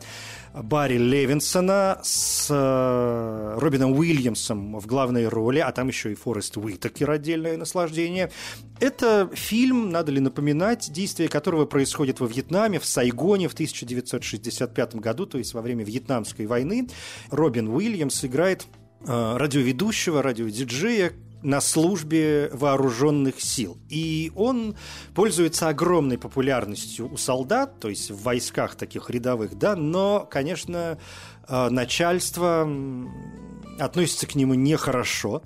Барри 0.53 0.97
Левинсона 0.97 1.99
с 2.03 2.47
э, 2.49 3.59
Робином 3.59 3.93
Уильямсом 3.93 4.79
в 4.79 4.85
главной 4.85 5.27
роли, 5.27 5.59
а 5.59 5.71
там 5.71 5.87
еще 5.87 6.11
и 6.11 6.15
Форест 6.15 6.57
Уитакер 6.57 7.09
отдельное 7.09 7.57
наслаждение. 7.57 8.31
Это 8.79 9.29
фильм, 9.33 9.89
надо 9.89 10.11
ли 10.11 10.19
напоминать, 10.19 10.91
действие 10.91 11.29
которого 11.29 11.65
происходит 11.65 12.19
во 12.19 12.27
Вьетнаме, 12.27 12.79
в 12.79 12.85
Сайгоне 12.85 13.47
в 13.47 13.53
1965 13.53 14.95
году, 14.95 15.25
то 15.25 15.37
есть 15.37 15.53
во 15.53 15.61
время 15.61 15.85
Вьетнамской 15.85 16.45
войны. 16.45 16.89
Робин 17.29 17.69
Уильямс 17.69 18.25
играет 18.25 18.65
э, 19.05 19.37
радиоведущего, 19.37 20.21
радиодиджея, 20.21 21.13
на 21.43 21.61
службе 21.61 22.49
вооруженных 22.53 23.41
сил. 23.41 23.77
И 23.89 24.31
он 24.35 24.75
пользуется 25.13 25.67
огромной 25.69 26.17
популярностью 26.17 27.11
у 27.11 27.17
солдат, 27.17 27.79
то 27.79 27.89
есть 27.89 28.11
в 28.11 28.21
войсках 28.23 28.75
таких 28.75 29.09
рядовых, 29.09 29.57
да, 29.57 29.75
но, 29.75 30.27
конечно, 30.29 30.97
э, 31.47 31.69
начальство 31.69 32.69
относится 33.79 34.27
к 34.27 34.35
нему 34.35 34.53
нехорошо. 34.53 35.41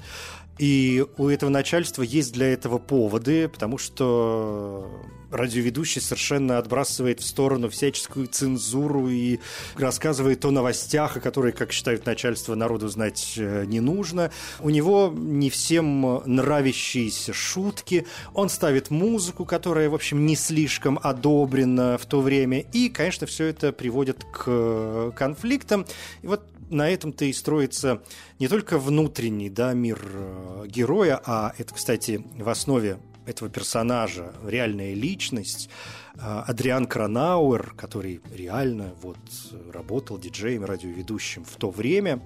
И 0.58 1.06
у 1.18 1.28
этого 1.28 1.50
начальства 1.50 2.02
есть 2.02 2.34
для 2.34 2.48
этого 2.48 2.78
поводы, 2.78 3.50
потому 3.50 3.78
что 3.78 4.90
радиоведущий 5.32 6.02
совершенно 6.02 6.58
отбрасывает 6.58 7.20
в 7.20 7.26
сторону 7.26 7.70
всяческую 7.70 8.28
цензуру 8.28 9.10
и 9.10 9.40
рассказывает 9.76 10.46
о 10.46 10.52
новостях, 10.52 11.18
о 11.18 11.20
которых, 11.20 11.56
как 11.56 11.72
считают 11.72 12.06
начальство, 12.06 12.56
народу 12.56 12.88
знать 12.88 13.34
э, 13.38 13.66
не 13.66 13.80
нужно. 13.80 14.32
У 14.62 14.70
него 14.70 15.14
не 15.16 15.50
всем 15.50 16.22
нравящиеся 16.26 17.34
шутки. 17.34 18.06
Он 18.34 18.50
ставит 18.50 18.90
музыку, 18.90 19.46
которая, 19.46 19.90
в 19.90 19.96
общем, 19.96 20.26
не 20.26 20.36
слишком 20.36 21.00
одобрена 21.02 21.98
в 21.98 22.06
то 22.06 22.22
время. 22.22 22.60
И, 22.72 22.90
конечно, 22.90 23.28
все 23.28 23.46
это 23.46 23.72
приводит 23.72 24.24
к 24.24 25.12
конфликтам. 25.18 25.86
И 26.22 26.28
вот 26.28 26.44
на 26.70 26.90
этом-то 26.90 27.26
и 27.26 27.34
строится 27.34 28.02
не 28.40 28.48
только 28.48 28.78
внутренний 28.78 29.50
да, 29.50 29.74
мир 29.74 30.00
э, 30.04 30.66
героя, 30.68 31.22
а 31.26 31.54
это, 31.58 31.74
кстати, 31.74 32.24
в 32.38 32.50
основе 32.50 33.00
этого 33.26 33.50
персонажа 33.50 34.34
реальная 34.46 34.94
личность 34.94 35.70
э, 36.16 36.20
Адриан 36.20 36.86
Кранауэр, 36.86 37.74
который 37.76 38.22
реально 38.34 38.94
вот 39.02 39.18
работал 39.74 40.18
диджеем, 40.18 40.66
радиоведущим 40.66 41.44
в 41.44 41.56
то 41.56 41.70
время, 41.70 42.22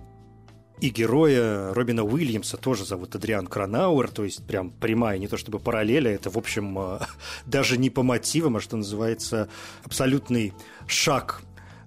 и 0.82 0.90
героя 0.90 1.74
Робина 1.74 2.06
Уильямса 2.06 2.56
тоже 2.56 2.86
зовут 2.86 3.14
Адриан 3.14 3.48
Кранауэр, 3.48 4.12
то 4.12 4.24
есть 4.24 4.46
прям 4.46 4.72
прямая, 4.72 5.18
не 5.18 5.28
то 5.28 5.36
чтобы 5.36 5.60
параллеля, 5.60 6.12
это, 6.12 6.30
в 6.30 6.38
общем, 6.38 6.78
э, 6.80 7.00
даже 7.46 7.78
не 7.78 7.90
по 7.90 8.04
мотивам, 8.04 8.58
а 8.58 8.62
что 8.62 8.78
называется, 8.78 9.50
абсолютный 9.84 10.54
шаг 10.88 11.42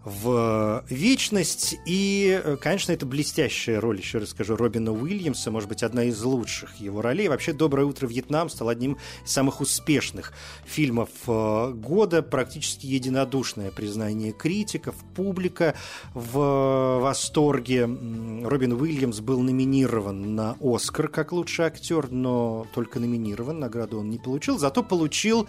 в 0.04 0.84
вечность. 0.88 1.76
И, 1.86 2.42
конечно, 2.60 2.92
это 2.92 3.06
блестящая 3.06 3.80
роль, 3.80 3.98
еще 3.98 4.18
раз 4.18 4.30
скажу, 4.30 4.56
Робина 4.56 4.92
Уильямса, 4.92 5.50
может 5.50 5.68
быть, 5.68 5.82
одна 5.82 6.04
из 6.04 6.22
лучших 6.22 6.76
его 6.76 7.02
ролей. 7.02 7.28
Вообще, 7.28 7.52
«Доброе 7.52 7.86
утро, 7.86 8.06
Вьетнам» 8.06 8.48
стал 8.48 8.68
одним 8.68 8.98
из 9.24 9.30
самых 9.30 9.60
успешных 9.60 10.32
фильмов 10.64 11.10
э, 11.26 11.72
года, 11.72 12.22
практически 12.22 12.86
единодушное 12.86 13.70
признание 13.70 14.32
критиков, 14.32 14.96
публика 15.14 15.74
в 16.14 16.98
восторге. 17.00 17.84
Робин 17.84 18.72
Уильямс 18.72 19.20
был 19.20 19.40
номинирован 19.40 20.34
на 20.34 20.56
«Оскар» 20.60 21.08
как 21.08 21.32
лучший 21.32 21.66
актер, 21.66 22.10
но 22.10 22.66
только 22.74 22.98
номинирован, 22.98 23.60
награду 23.60 24.00
он 24.00 24.10
не 24.10 24.18
получил, 24.18 24.58
зато 24.58 24.82
получил 24.82 25.48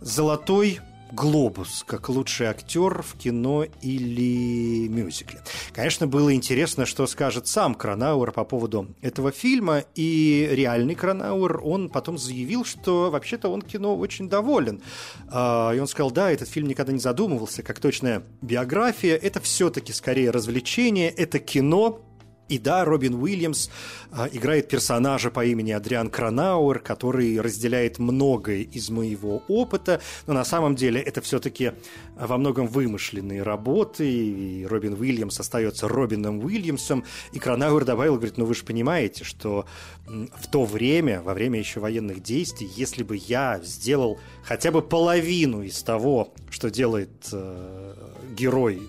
золотой 0.00 0.80
глобус 1.12 1.84
как 1.86 2.08
лучший 2.08 2.46
актер 2.46 3.02
в 3.02 3.14
кино 3.16 3.64
или 3.82 4.88
мюзикле. 4.88 5.40
Конечно, 5.72 6.06
было 6.06 6.34
интересно, 6.34 6.86
что 6.86 7.06
скажет 7.06 7.46
сам 7.46 7.74
Кранауэр 7.74 8.32
по 8.32 8.44
поводу 8.44 8.88
этого 9.02 9.30
фильма, 9.30 9.84
и 9.94 10.48
реальный 10.52 10.94
Кранауэр, 10.94 11.60
он 11.62 11.90
потом 11.90 12.18
заявил, 12.18 12.64
что 12.64 13.10
вообще-то 13.10 13.48
он 13.48 13.62
кино 13.62 13.96
очень 13.96 14.28
доволен. 14.28 14.82
А, 15.28 15.72
и 15.72 15.78
он 15.78 15.86
сказал, 15.86 16.10
да, 16.10 16.30
этот 16.30 16.48
фильм 16.48 16.68
никогда 16.68 16.92
не 16.92 16.98
задумывался, 16.98 17.62
как 17.62 17.78
точная 17.78 18.22
биография, 18.40 19.16
это 19.16 19.40
все-таки 19.40 19.92
скорее 19.92 20.30
развлечение, 20.30 21.10
это 21.10 21.38
кино, 21.38 22.00
и 22.48 22.58
да, 22.58 22.84
Робин 22.84 23.14
Уильямс 23.14 23.70
а, 24.10 24.28
играет 24.30 24.68
персонажа 24.68 25.30
по 25.30 25.44
имени 25.44 25.72
Адриан 25.72 26.10
Кранауэр, 26.10 26.80
который 26.80 27.40
разделяет 27.40 27.98
многое 27.98 28.62
из 28.62 28.90
моего 28.90 29.42
опыта, 29.48 30.02
но 30.26 30.34
на 30.34 30.44
самом 30.44 30.74
деле 30.74 31.00
это 31.00 31.20
все-таки 31.22 31.72
во 32.14 32.36
многом 32.36 32.66
вымышленные 32.66 33.42
работы, 33.42 34.10
и 34.10 34.66
Робин 34.66 34.94
Уильямс 34.94 35.40
остается 35.40 35.88
Робином 35.88 36.44
Уильямсом, 36.44 37.04
и 37.32 37.38
Кранауэр 37.38 37.84
добавил, 37.84 38.16
говорит, 38.16 38.36
ну 38.36 38.44
вы 38.44 38.54
же 38.54 38.64
понимаете, 38.64 39.24
что 39.24 39.64
в 40.06 40.46
то 40.50 40.64
время, 40.64 41.22
во 41.22 41.32
время 41.34 41.58
еще 41.58 41.80
военных 41.80 42.22
действий, 42.22 42.68
если 42.76 43.02
бы 43.02 43.16
я 43.16 43.60
сделал 43.62 44.18
хотя 44.44 44.70
бы 44.70 44.82
половину 44.82 45.62
из 45.62 45.82
того, 45.82 46.34
что 46.50 46.70
делает 46.70 47.28
э, 47.32 47.94
герой 48.36 48.82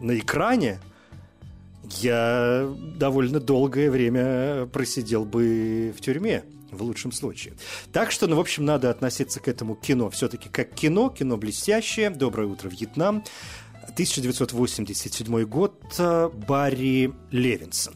на 0.00 0.16
экране, 0.16 0.80
я 1.96 2.68
довольно 2.96 3.40
долгое 3.40 3.90
время 3.90 4.66
просидел 4.66 5.24
бы 5.24 5.94
в 5.96 6.00
тюрьме 6.00 6.44
в 6.70 6.82
лучшем 6.82 7.12
случае. 7.12 7.54
Так 7.92 8.10
что, 8.10 8.26
ну, 8.26 8.36
в 8.36 8.40
общем, 8.40 8.64
надо 8.64 8.90
относиться 8.90 9.40
к 9.40 9.48
этому 9.48 9.74
кино 9.74 10.10
все-таки 10.10 10.48
как 10.48 10.74
кино, 10.74 11.08
кино 11.08 11.36
блестящее. 11.36 12.10
«Доброе 12.10 12.48
утро, 12.48 12.68
Вьетнам». 12.68 13.24
1987 13.88 15.44
год, 15.44 15.82
Барри 16.46 17.12
Левинсон. 17.30 17.94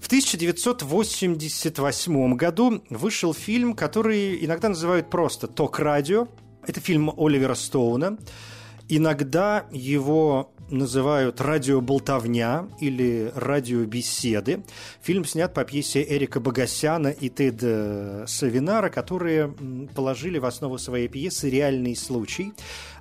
В 0.00 0.06
1988 0.06 2.34
году 2.34 2.82
вышел 2.88 3.34
фильм, 3.34 3.74
который 3.74 4.42
иногда 4.44 4.70
называют 4.70 5.10
просто 5.10 5.46
«Ток-радио». 5.46 6.28
Это 6.66 6.80
фильм 6.80 7.12
Оливера 7.16 7.54
Стоуна. 7.54 8.16
Иногда 8.88 9.66
его 9.70 10.53
называют 10.70 11.40
«Радиоболтовня» 11.40 12.68
или 12.80 13.32
«Радиобеседы». 13.34 14.64
Фильм 15.02 15.24
снят 15.24 15.52
по 15.52 15.64
пьесе 15.64 16.04
Эрика 16.08 16.40
Богосяна 16.40 17.08
и 17.08 17.28
Теда 17.28 18.24
Савинара, 18.26 18.88
которые 18.88 19.54
положили 19.94 20.38
в 20.38 20.46
основу 20.46 20.78
своей 20.78 21.08
пьесы 21.08 21.50
реальный 21.50 21.96
случай. 21.96 22.52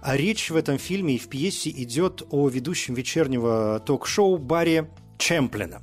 А 0.02 0.18
речь 0.18 0.50
в 0.50 0.56
этом 0.56 0.78
фильме 0.78 1.16
и 1.16 1.20
в 1.20 1.28
пьесе 1.30 1.70
идет 1.70 2.24
о 2.30 2.50
ведущем 2.50 2.94
вечернего 2.94 3.82
ток-шоу 3.86 4.38
Барри 4.38 4.90
Чемплина. 5.18 5.82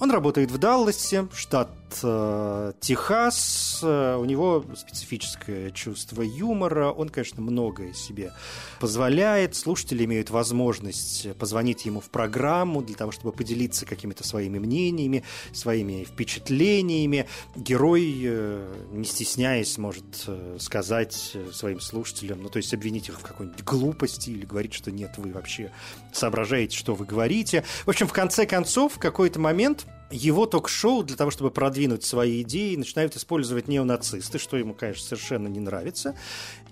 Он 0.00 0.10
работает 0.12 0.50
в 0.52 0.58
Далласе, 0.58 1.26
штат 1.34 1.70
э, 2.02 2.72
Техас. 2.80 3.80
У 3.82 4.24
него 4.24 4.64
специфическое 4.76 5.70
чувство 5.72 6.22
юмора. 6.22 6.90
Он, 6.90 7.08
конечно, 7.08 7.42
многое 7.42 7.92
себе 7.94 8.32
позволяет. 8.78 9.56
Слушатели 9.56 10.04
имеют 10.04 10.30
возможность 10.30 11.34
позвонить 11.36 11.84
ему 11.84 12.00
в 12.00 12.10
программу 12.10 12.82
для 12.82 12.94
того, 12.94 13.10
чтобы 13.10 13.32
поделиться 13.32 13.86
какими-то 13.86 14.24
своими 14.24 14.58
мнениями, 14.58 15.24
своими 15.52 16.04
впечатлениями. 16.04 17.26
Герой, 17.56 18.20
э, 18.22 18.84
не 18.92 19.04
стесняясь, 19.04 19.78
может 19.78 20.04
э, 20.28 20.58
сказать 20.60 21.36
своим 21.52 21.80
слушателям, 21.80 22.42
ну, 22.42 22.50
то 22.50 22.58
есть 22.58 22.72
обвинить 22.72 23.08
их 23.08 23.18
в 23.18 23.22
какой-нибудь 23.22 23.64
глупости 23.64 24.30
или 24.30 24.44
говорить, 24.44 24.74
что 24.74 24.92
нет, 24.92 25.14
вы 25.16 25.32
вообще 25.32 25.72
соображаете, 26.12 26.76
что 26.76 26.94
вы 26.94 27.04
говорите. 27.04 27.64
В 27.84 27.90
общем, 27.90 28.06
в 28.06 28.12
конце 28.12 28.46
концов, 28.46 28.94
в 28.94 28.98
какой-то 28.98 29.40
момент 29.40 29.87
его 30.10 30.46
ток-шоу 30.46 31.02
для 31.02 31.16
того, 31.16 31.30
чтобы 31.30 31.50
продвинуть 31.50 32.04
свои 32.04 32.42
идеи, 32.42 32.76
начинают 32.76 33.16
использовать 33.16 33.68
неонацисты, 33.68 34.38
что 34.38 34.56
ему, 34.56 34.74
конечно, 34.74 35.04
совершенно 35.04 35.48
не 35.48 35.60
нравится. 35.60 36.16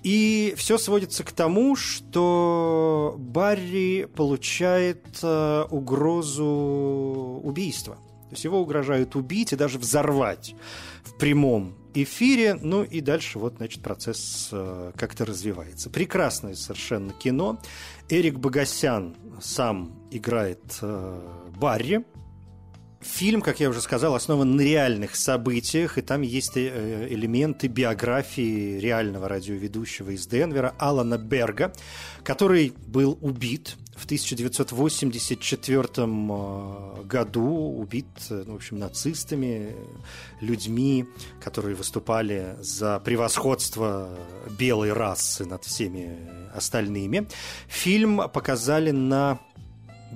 И 0.02 0.54
все 0.56 0.78
сводится 0.78 1.24
к 1.24 1.32
тому, 1.32 1.76
что 1.76 3.14
Барри 3.18 4.08
получает 4.14 5.04
э, 5.22 5.64
угрозу 5.70 7.40
убийства. 7.42 7.96
То 7.96 8.32
есть 8.32 8.44
его 8.44 8.60
угрожают 8.60 9.14
убить 9.16 9.52
и 9.52 9.56
даже 9.56 9.78
взорвать 9.78 10.54
в 11.04 11.16
прямом 11.16 11.76
эфире. 11.94 12.54
Ну 12.54 12.82
и 12.82 13.00
дальше 13.00 13.38
вот, 13.38 13.56
значит, 13.58 13.82
процесс 13.82 14.48
э, 14.52 14.92
как-то 14.96 15.24
развивается. 15.24 15.90
Прекрасное 15.90 16.54
совершенно 16.54 17.12
кино. 17.12 17.60
Эрик 18.08 18.38
Богосян 18.38 19.16
сам 19.40 19.92
играет 20.10 20.78
э, 20.82 21.20
Барри, 21.56 22.04
Фильм, 23.00 23.42
как 23.42 23.60
я 23.60 23.68
уже 23.68 23.82
сказал, 23.82 24.14
основан 24.14 24.56
на 24.56 24.62
реальных 24.62 25.16
событиях, 25.16 25.98
и 25.98 26.02
там 26.02 26.22
есть 26.22 26.56
э, 26.56 27.06
элементы 27.10 27.66
биографии 27.66 28.78
реального 28.78 29.28
радиоведущего 29.28 30.10
из 30.10 30.26
Денвера 30.26 30.74
Алана 30.78 31.18
Берга, 31.18 31.72
который 32.24 32.72
был 32.86 33.18
убит 33.20 33.76
в 33.96 34.06
1984 34.06 35.88
э, 35.96 37.02
году, 37.04 37.76
убит, 37.78 38.06
э, 38.30 38.44
ну, 38.46 38.54
в 38.54 38.56
общем, 38.56 38.78
нацистами, 38.78 39.76
людьми, 40.40 41.06
которые 41.42 41.76
выступали 41.76 42.56
за 42.60 42.98
превосходство 43.00 44.08
белой 44.58 44.94
расы 44.94 45.44
над 45.44 45.64
всеми 45.64 46.16
остальными. 46.54 47.28
Фильм 47.68 48.28
показали 48.30 48.90
на 48.90 49.38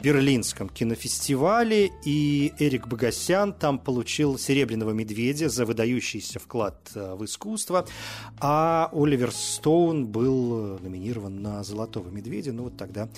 Берлинском 0.02 0.68
кинофестивале, 0.68 1.90
и 2.04 2.52
Эрик 2.58 2.86
Богосян 2.86 3.52
там 3.52 3.78
получил 3.78 4.38
«Серебряного 4.38 4.92
медведя» 4.92 5.48
за 5.48 5.66
выдающийся 5.66 6.38
вклад 6.38 6.90
э, 6.94 7.14
в 7.14 7.24
искусство, 7.24 7.86
а 8.38 8.88
Оливер 8.92 9.30
Стоун 9.32 10.06
был 10.06 10.78
номинирован 10.78 11.42
на 11.42 11.62
«Золотого 11.62 12.08
медведя», 12.08 12.52
ну 12.52 12.64
вот 12.64 12.76
тогда 12.76 13.08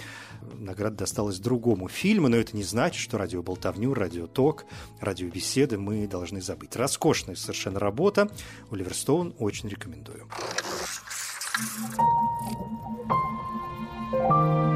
награда 0.54 0.96
досталась 0.98 1.38
другому 1.38 1.88
фильму, 1.88 2.28
но 2.28 2.36
это 2.36 2.56
не 2.56 2.64
значит, 2.64 3.00
что 3.00 3.18
радиоболтовню, 3.18 3.94
радиоток, 3.94 4.64
радиобеседы 5.00 5.78
мы 5.78 6.06
должны 6.06 6.42
забыть. 6.42 6.74
Роскошная 6.76 7.36
совершенно 7.36 7.78
работа, 7.78 8.28
Оливер 8.70 8.94
Стоун 8.94 9.34
очень 9.38 9.68
рекомендую. 9.68 10.26
Объектив 14.12 14.71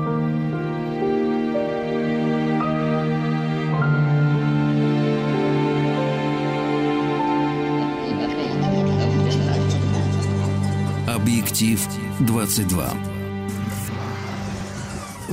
22. 12.24 13.15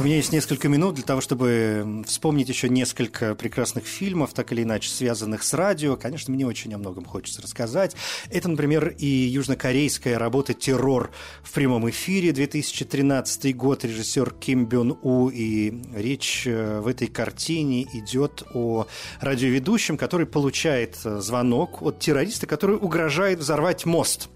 У 0.04 0.06
меня 0.06 0.18
есть 0.18 0.34
несколько 0.34 0.68
минут 0.68 0.96
для 0.96 1.06
того, 1.06 1.22
чтобы 1.22 2.04
вспомнить 2.06 2.50
еще 2.50 2.68
несколько 2.68 3.36
прекрасных 3.36 3.86
фильмов, 3.86 4.34
так 4.34 4.52
или 4.52 4.64
иначе 4.64 4.90
связанных 4.90 5.44
с 5.44 5.54
радио. 5.54 5.96
Конечно, 5.96 6.34
мне 6.34 6.46
очень 6.46 6.74
о 6.74 6.78
многом 6.78 7.06
хочется 7.06 7.42
рассказать. 7.42 7.96
Это, 8.30 8.50
например, 8.50 8.94
и 9.00 9.06
южнокорейская 9.06 10.20
работа 10.20 10.54
«Террор» 10.54 11.12
в 11.42 11.54
прямом 11.54 11.90
эфире 11.90 12.34
2013 12.34 13.56
год, 13.56 13.86
режиссер 13.86 14.32
Ким 14.42 14.66
Бён 14.66 15.00
У. 15.02 15.30
И 15.30 15.74
речь 15.96 16.44
э, 16.48 16.82
в 16.82 16.88
этой 16.88 17.08
картине 17.08 17.84
идет 17.94 18.44
о 18.54 18.88
радиоведущем, 19.22 19.96
который 19.96 20.26
получает 20.26 20.98
э, 21.06 21.22
звонок 21.22 21.82
от 21.82 22.00
террориста, 22.00 22.46
который 22.46 22.76
угрожает 22.76 23.40
взорвать 23.40 23.86
мост 23.86 24.28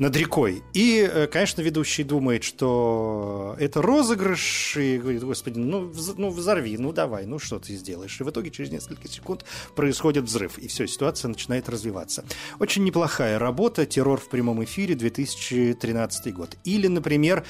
над 0.00 0.16
рекой. 0.16 0.64
И, 0.74 1.08
э, 1.08 1.28
конечно, 1.28 1.62
ведущий 1.62 2.02
думает, 2.02 2.42
что 2.42 3.54
это 3.60 3.80
розыгрыш, 3.80 4.76
и 4.78 5.11
говорит, 5.14 5.28
господи, 5.28 5.58
ну, 5.58 5.92
ну 6.16 6.30
взорви, 6.30 6.76
ну 6.78 6.92
давай, 6.92 7.26
ну 7.26 7.38
что 7.38 7.58
ты 7.58 7.74
сделаешь. 7.74 8.20
И 8.20 8.24
в 8.24 8.30
итоге 8.30 8.50
через 8.50 8.70
несколько 8.70 9.08
секунд 9.08 9.44
происходит 9.74 10.24
взрыв, 10.24 10.58
и 10.58 10.68
все, 10.68 10.86
ситуация 10.86 11.28
начинает 11.28 11.68
развиваться. 11.68 12.24
Очень 12.58 12.84
неплохая 12.84 13.38
работа, 13.38 13.86
террор 13.86 14.20
в 14.20 14.28
прямом 14.28 14.62
эфире, 14.64 14.94
2013 14.94 16.34
год. 16.34 16.56
Или, 16.64 16.88
например, 16.88 17.44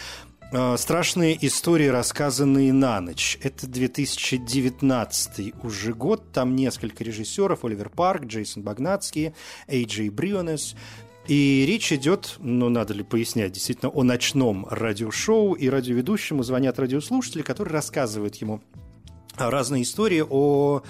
э, 0.52 0.76
Страшные 0.76 1.38
истории, 1.46 1.86
рассказанные 1.86 2.72
на 2.72 3.00
ночь. 3.00 3.38
Это 3.42 3.66
2019 3.66 5.54
уже 5.62 5.94
год. 5.94 6.30
Там 6.32 6.54
несколько 6.54 7.04
режиссеров. 7.04 7.64
Оливер 7.64 7.88
Парк, 7.88 8.26
Джейсон 8.26 8.62
Багнацкий, 8.62 9.34
Эйджей 9.66 10.10
Брионес. 10.10 10.76
И 11.28 11.64
речь 11.66 11.92
идет, 11.92 12.36
ну, 12.38 12.68
надо 12.68 12.94
ли 12.94 13.02
пояснять, 13.02 13.52
действительно, 13.52 13.90
о 13.90 14.02
ночном 14.02 14.66
радиошоу, 14.68 15.54
и 15.54 15.68
радиоведущему 15.68 16.42
звонят 16.42 16.78
радиослушатели, 16.78 17.42
которые 17.42 17.74
рассказывают 17.74 18.36
ему 18.36 18.60
разные 19.36 19.82
истории 19.84 20.22
о 20.28 20.82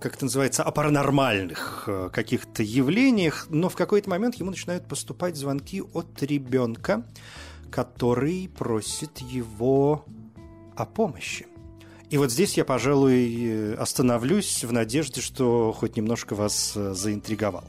как 0.00 0.14
это 0.14 0.24
называется, 0.24 0.62
о 0.62 0.70
паранормальных 0.70 1.84
э, 1.86 2.10
каких-то 2.12 2.62
явлениях, 2.62 3.46
но 3.50 3.68
в 3.68 3.76
какой-то 3.76 4.08
момент 4.08 4.36
ему 4.36 4.50
начинают 4.50 4.86
поступать 4.86 5.36
звонки 5.36 5.82
от 5.82 6.22
ребенка, 6.22 7.06
который 7.70 8.48
просит 8.48 9.18
его 9.18 10.04
о 10.76 10.86
помощи. 10.86 11.46
И 12.10 12.18
вот 12.18 12.30
здесь 12.30 12.56
я, 12.56 12.64
пожалуй, 12.64 13.74
остановлюсь 13.74 14.62
в 14.62 14.72
надежде, 14.72 15.20
что 15.20 15.72
хоть 15.72 15.96
немножко 15.96 16.34
вас 16.34 16.74
э, 16.76 16.94
заинтриговал. 16.94 17.64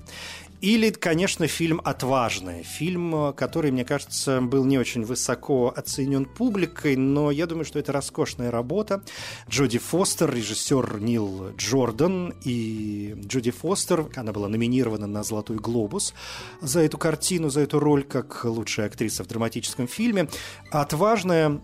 Или, 0.62 0.90
конечно, 0.90 1.48
фильм 1.48 1.82
«Отважная». 1.84 2.64
Фильм, 2.64 3.34
который, 3.34 3.72
мне 3.72 3.84
кажется, 3.84 4.42
был 4.42 4.64
не 4.64 4.78
очень 4.78 5.04
высоко 5.04 5.74
оценен 5.76 6.26
публикой, 6.26 6.96
но 6.96 7.30
я 7.30 7.46
думаю, 7.46 7.66
что 7.66 7.78
это 7.78 7.92
роскошная 7.92 8.52
работа. 8.52 9.04
Джоди 9.50 9.80
Фостер, 9.80 10.34
режиссер 10.34 11.00
Нил 11.00 11.52
Джордан. 11.58 12.34
И 12.44 13.16
Джоди 13.26 13.52
Фостер, 13.52 14.08
она 14.16 14.32
была 14.32 14.48
номинирована 14.48 15.08
на 15.08 15.24
«Золотой 15.24 15.58
глобус» 15.58 16.14
за 16.62 16.80
эту 16.80 16.98
картину, 16.98 17.50
за 17.50 17.62
эту 17.62 17.80
роль, 17.80 18.04
как 18.04 18.46
лучшая 18.46 18.88
актриса 18.88 19.24
в 19.24 19.28
драматическом 19.28 19.88
фильме. 19.88 20.30
«Отважная» 20.72 21.60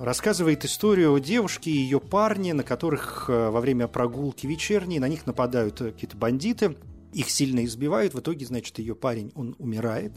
рассказывает 0.00 0.64
историю 0.64 1.12
о 1.14 1.18
девушке 1.18 1.70
и 1.70 1.76
ее 1.76 2.00
парне, 2.00 2.54
на 2.54 2.62
которых 2.62 3.26
э, 3.28 3.50
во 3.50 3.60
время 3.60 3.86
прогулки 3.86 4.46
вечерней 4.46 4.98
на 4.98 5.08
них 5.08 5.26
нападают 5.26 5.78
какие-то 5.78 6.16
бандиты– 6.16 6.76
их 7.12 7.30
сильно 7.30 7.64
избивают, 7.64 8.14
в 8.14 8.20
итоге, 8.20 8.46
значит, 8.46 8.78
ее 8.78 8.94
парень, 8.94 9.32
он 9.34 9.56
умирает, 9.58 10.12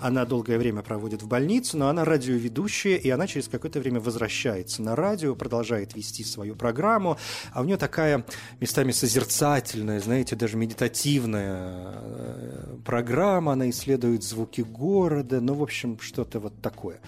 она 0.00 0.24
долгое 0.24 0.58
время 0.58 0.82
проводит 0.82 1.22
в 1.22 1.28
больнице, 1.28 1.76
но 1.76 1.88
она 1.88 2.04
радиоведущая, 2.04 2.96
и 2.96 3.10
она 3.10 3.26
через 3.26 3.48
какое-то 3.48 3.80
время 3.80 4.00
возвращается 4.00 4.82
на 4.82 4.94
радио, 4.94 5.34
продолжает 5.34 5.94
вести 5.94 6.24
свою 6.24 6.54
программу, 6.54 7.18
а 7.52 7.62
у 7.62 7.64
нее 7.64 7.76
такая 7.76 8.24
местами 8.60 8.92
созерцательная, 8.92 10.00
знаете, 10.00 10.36
даже 10.36 10.56
медитативная 10.56 11.94
э, 11.96 12.76
программа, 12.84 13.52
она 13.52 13.68
исследует 13.70 14.22
звуки 14.22 14.60
города, 14.60 15.40
ну, 15.40 15.54
в 15.54 15.62
общем, 15.62 15.98
что-то 16.00 16.40
вот 16.40 16.60
такое 16.62 17.00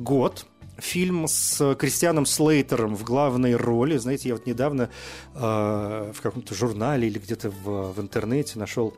год, 0.00 0.46
фильм 0.78 1.28
с 1.28 1.76
Кристианом 1.76 2.26
Слейтером 2.26 2.96
в 2.96 3.04
главной 3.04 3.54
роли. 3.54 3.96
Знаете, 3.96 4.30
я 4.30 4.34
вот 4.34 4.46
недавно 4.46 4.90
э, 5.34 6.12
в 6.12 6.20
каком-то 6.20 6.56
журнале 6.56 7.06
или 7.06 7.20
где-то 7.20 7.50
в, 7.50 7.92
в 7.92 8.00
интернете 8.00 8.58
нашел 8.58 8.96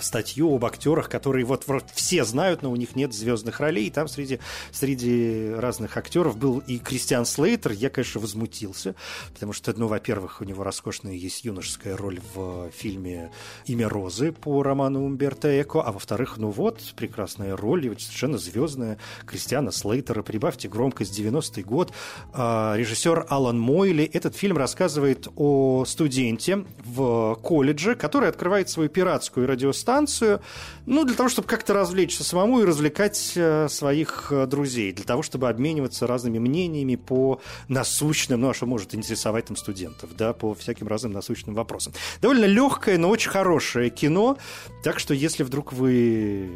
статью 0.00 0.54
об 0.54 0.64
актерах, 0.64 1.08
которые 1.08 1.44
вот, 1.44 1.66
вот 1.66 1.84
все 1.94 2.24
знают, 2.24 2.62
но 2.62 2.70
у 2.70 2.76
них 2.76 2.96
нет 2.96 3.12
звездных 3.12 3.60
ролей. 3.60 3.86
И 3.86 3.90
там 3.90 4.08
среди, 4.08 4.40
среди 4.70 5.52
разных 5.56 5.96
актеров 5.96 6.36
был 6.36 6.58
и 6.60 6.78
Кристиан 6.78 7.24
Слейтер. 7.24 7.72
Я, 7.72 7.90
конечно, 7.90 8.20
возмутился, 8.20 8.94
потому 9.32 9.52
что, 9.52 9.72
ну, 9.76 9.86
во-первых, 9.86 10.40
у 10.40 10.44
него 10.44 10.64
роскошная 10.64 11.14
есть 11.14 11.44
юношеская 11.44 11.96
роль 11.96 12.20
в 12.34 12.70
фильме 12.70 13.30
«Имя 13.66 13.88
Розы» 13.88 14.32
по 14.32 14.62
роману 14.62 15.04
Умберто 15.04 15.60
Эко, 15.60 15.82
а 15.82 15.92
во-вторых, 15.92 16.36
ну 16.38 16.50
вот, 16.50 16.80
прекрасная 16.96 17.56
роль, 17.56 17.86
и 17.86 17.98
совершенно 17.98 18.38
звездная 18.38 18.98
Кристиана 19.26 19.70
Слейтера. 19.72 20.22
Прибавьте 20.22 20.68
громкость, 20.68 21.18
90-й 21.18 21.62
год. 21.62 21.92
А, 22.32 22.74
режиссер 22.76 23.26
Алан 23.28 23.58
Мойли. 23.58 24.04
Этот 24.04 24.36
фильм 24.36 24.56
рассказывает 24.56 25.28
о 25.36 25.84
студенте 25.86 26.64
в 26.84 27.38
колледже, 27.42 27.94
который 27.94 28.28
открывает 28.28 28.68
свою 28.68 28.88
пиратскую 28.88 29.46
радиостанцию 29.46 29.81
станцию, 29.82 30.40
ну, 30.86 31.04
для 31.04 31.14
того, 31.14 31.28
чтобы 31.28 31.48
как-то 31.48 31.74
развлечься 31.74 32.24
самому 32.24 32.60
и 32.60 32.64
развлекать 32.64 33.32
э, 33.36 33.68
своих 33.68 34.28
э, 34.30 34.46
друзей, 34.46 34.92
для 34.92 35.04
того, 35.04 35.22
чтобы 35.22 35.48
обмениваться 35.48 36.06
разными 36.06 36.38
мнениями 36.38 36.96
по 36.96 37.40
насущным, 37.68 38.40
ну, 38.40 38.50
а 38.50 38.54
что 38.54 38.66
может 38.66 38.94
интересовать 38.94 39.46
там 39.46 39.56
студентов, 39.56 40.16
да, 40.16 40.32
по 40.32 40.54
всяким 40.54 40.88
разным 40.88 41.12
насущным 41.12 41.54
вопросам. 41.54 41.92
Довольно 42.20 42.46
легкое, 42.46 42.96
но 42.98 43.10
очень 43.10 43.30
хорошее 43.30 43.90
кино, 43.90 44.38
так 44.82 44.98
что 44.98 45.14
если 45.14 45.42
вдруг 45.42 45.72
вы 45.72 46.50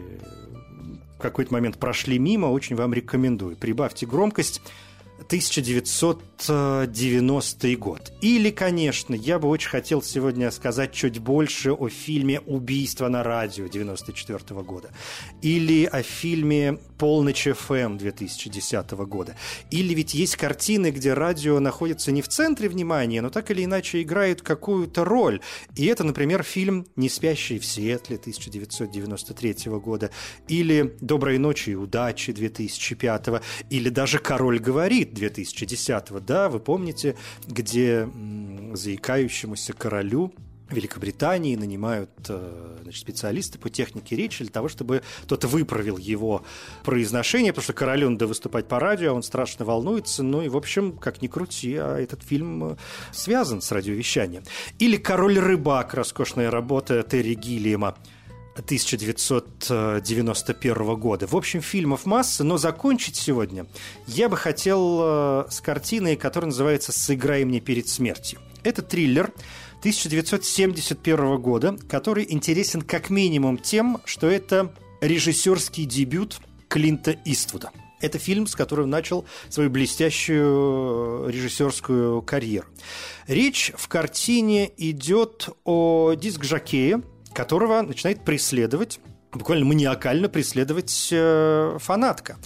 в 1.19 1.23
какой-то 1.23 1.53
момент 1.53 1.79
прошли 1.79 2.19
мимо, 2.19 2.47
очень 2.47 2.77
вам 2.77 2.93
рекомендую. 2.93 3.57
Прибавьте 3.57 4.07
громкость. 4.07 4.63
1990 5.19 7.77
год. 7.77 8.13
Или, 8.21 8.51
конечно, 8.51 9.15
я 9.15 9.39
бы 9.39 9.49
очень 9.49 9.71
хотел 9.71 10.03
сегодня 10.03 10.51
сказать 10.51 10.93
чуть 10.93 11.19
больше 11.19 11.73
о 11.73 11.89
фильме 11.89 12.41
«Убийство 12.41 13.09
на 13.09 13.23
радио» 13.23 13.67
94 13.67 14.63
года. 14.63 14.91
Или 15.43 15.85
о 15.85 16.03
фильме 16.03 16.79
«Полночь 16.99 17.47
ФМ» 17.47 17.97
2010 17.99 18.91
года. 19.07 19.37
Или 19.71 19.95
ведь 19.95 20.15
есть 20.15 20.37
картины, 20.37 20.91
где 20.91 21.15
радио 21.15 21.61
находится 21.61 22.13
не 22.13 22.23
в 22.23 22.29
центре 22.29 22.69
внимания, 22.69 23.21
но 23.21 23.31
так 23.31 23.51
или 23.51 23.65
иначе 23.65 24.03
играет 24.03 24.43
какую-то 24.43 25.05
роль. 25.05 25.41
И 25.75 25.87
это, 25.87 26.05
например, 26.05 26.43
фильм 26.43 26.87
«Не 26.97 27.09
спящий 27.09 27.59
в 27.59 27.67
Сиэтле» 27.67 28.17
1993 28.17 29.71
года. 29.79 30.11
Или 30.49 30.97
«Доброй 31.01 31.39
ночи 31.39 31.71
и 31.71 31.75
удачи» 31.75 32.33
2005. 32.33 33.43
Или 33.71 33.89
даже 33.89 34.19
«Король 34.19 34.59
говорит» 34.59 35.13
2010-го, 35.13 36.21
да, 36.21 36.49
вы 36.49 36.61
помните, 36.61 37.17
где 37.47 38.09
заикающемуся 38.73 39.73
королю 39.73 40.33
Великобритании 40.71 41.55
нанимают 41.55 42.11
э, 42.29 42.79
значит, 42.83 43.01
специалисты 43.01 43.59
по 43.59 43.71
технике 43.71 44.17
речи 44.17 44.43
для 44.43 44.53
того, 44.53 44.69
чтобы 44.69 45.03
тот 45.29 45.45
выправил 45.45 45.97
его 45.97 46.43
произношение, 46.85 47.53
потому 47.53 47.65
что 47.65 47.73
королю 47.73 48.11
надо 48.11 48.27
выступать 48.27 48.67
по 48.67 48.81
радио, 48.81 49.13
а 49.13 49.15
он 49.15 49.23
страшно 49.23 49.65
волнуется. 49.65 50.25
Ну 50.25 50.43
и, 50.43 50.49
в 50.49 50.57
общем, 50.57 50.93
как 50.93 51.23
ни 51.23 51.29
крути, 51.29 51.77
а 51.77 51.99
этот 51.99 52.25
фильм 52.25 52.73
э, 52.73 52.77
связан 53.13 53.63
с 53.63 53.71
радиовещанием. 53.71 54.43
Или 54.79 54.97
«Король-рыбак», 54.97 55.95
роскошная 55.95 56.51
работа 56.51 57.05
Терри 57.05 57.35
Гиллиема 57.35 57.97
1991 58.57 60.97
года. 60.97 61.27
В 61.27 61.37
общем, 61.37 61.61
фильмов 61.61 62.07
масса, 62.07 62.43
но 62.43 62.57
закончить 62.59 63.15
сегодня 63.17 63.67
я 64.07 64.29
бы 64.29 64.37
хотел 64.37 64.99
э, 65.01 65.47
с 65.51 65.61
картиной, 65.61 66.17
которая 66.17 66.49
называется 66.49 66.93
«Сыграй 66.93 67.45
мне 67.45 67.61
перед 67.61 67.89
смертью». 67.89 68.41
Это 68.63 68.83
триллер 68.83 69.33
1971 69.87 71.37
года, 71.41 71.77
который 71.89 72.27
интересен 72.29 72.83
как 72.83 73.09
минимум 73.09 73.57
тем, 73.57 74.01
что 74.05 74.27
это 74.29 74.75
режиссерский 75.01 75.85
дебют 75.85 76.41
Клинта 76.67 77.15
Иствуда. 77.25 77.71
Это 78.01 78.19
фильм, 78.19 78.49
с 78.49 78.57
которым 78.57 78.91
начал 78.91 79.27
свою 79.49 79.71
блестящую 79.71 81.29
режиссерскую 81.29 82.21
карьеру. 82.23 82.67
Речь 83.29 83.71
в 83.77 83.87
картине 83.87 84.73
идет 84.77 85.51
о 85.63 86.15
диск-жокее, 86.15 87.03
которого 87.33 87.81
начинает 87.83 88.25
преследовать 88.25 88.99
буквально 89.37 89.67
маниакально 89.67 90.29
преследовать 90.29 91.09
э, 91.13 91.77
фанатка. 91.79 92.39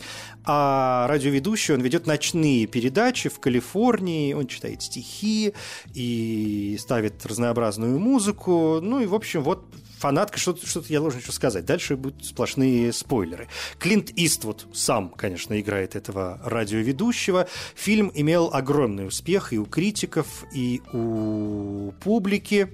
А 0.45 1.07
радиоведущий, 1.09 1.75
он 1.75 1.81
ведет 1.83 2.07
ночные 2.07 2.67
передачи 2.67 3.29
в 3.29 3.41
Калифорнии, 3.41 4.33
он 4.33 4.47
читает 4.47 4.83
стихи 4.83 5.53
и 5.95 6.77
ставит 6.81 7.25
разнообразную 7.27 7.99
музыку. 7.99 8.81
Ну 8.81 9.01
и, 9.01 9.07
в 9.07 9.15
общем, 9.15 9.43
вот 9.43 9.65
фанатка, 9.99 10.39
что-то, 10.39 10.67
что-то 10.67 10.93
я 10.93 11.01
должен 11.01 11.21
еще 11.21 11.33
сказать. 11.33 11.67
Дальше 11.67 11.97
будут 11.97 12.25
сплошные 12.25 12.93
спойлеры. 12.93 13.49
Клинт 13.79 14.11
Иствуд 14.17 14.67
сам, 14.73 15.11
конечно, 15.11 15.61
играет 15.61 15.95
этого 15.95 16.41
радиоведущего. 16.45 17.47
Фильм 17.75 18.11
имел 18.15 18.51
огромный 18.53 19.07
успех 19.07 19.53
и 19.53 19.59
у 19.59 19.67
критиков, 19.67 20.45
и 20.55 20.81
у 20.93 21.93
публики. 22.03 22.71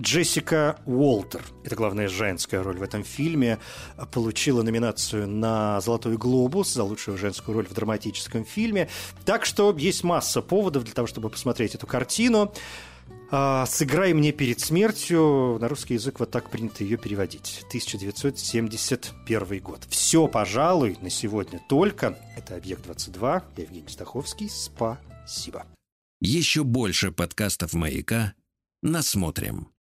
Джессика 0.00 0.78
Уолтер, 0.86 1.42
это 1.64 1.74
главная 1.74 2.08
женская 2.08 2.62
роль 2.62 2.78
в 2.78 2.82
этом 2.82 3.02
фильме, 3.02 3.58
получила 4.12 4.62
номинацию 4.62 5.28
на 5.28 5.80
«Золотой 5.80 6.16
глобус» 6.16 6.72
за 6.72 6.84
лучшую 6.84 7.18
женскую 7.18 7.56
роль 7.56 7.66
в 7.66 7.74
драматическом 7.74 8.44
фильме. 8.44 8.88
Так 9.24 9.44
что 9.44 9.74
есть 9.76 10.04
масса 10.04 10.40
поводов 10.40 10.84
для 10.84 10.94
того, 10.94 11.08
чтобы 11.08 11.30
посмотреть 11.30 11.74
эту 11.74 11.88
картину. 11.88 12.54
А, 13.30 13.66
«Сыграй 13.66 14.14
мне 14.14 14.30
перед 14.30 14.60
смертью». 14.60 15.58
На 15.60 15.68
русский 15.68 15.94
язык 15.94 16.20
вот 16.20 16.30
так 16.30 16.48
принято 16.48 16.84
ее 16.84 16.96
переводить. 16.96 17.64
1971 17.68 19.60
год. 19.60 19.84
Все, 19.90 20.28
пожалуй, 20.28 20.96
на 21.02 21.10
сегодня 21.10 21.60
только. 21.68 22.16
Это 22.36 22.54
«Объект-22». 22.54 23.42
Я 23.56 23.64
Евгений 23.64 23.88
Стаховский. 23.88 24.48
Спасибо. 24.48 25.66
Еще 26.20 26.62
больше 26.62 27.10
подкастов 27.10 27.74
«Маяка» 27.74 28.34
насмотрим. 28.82 29.68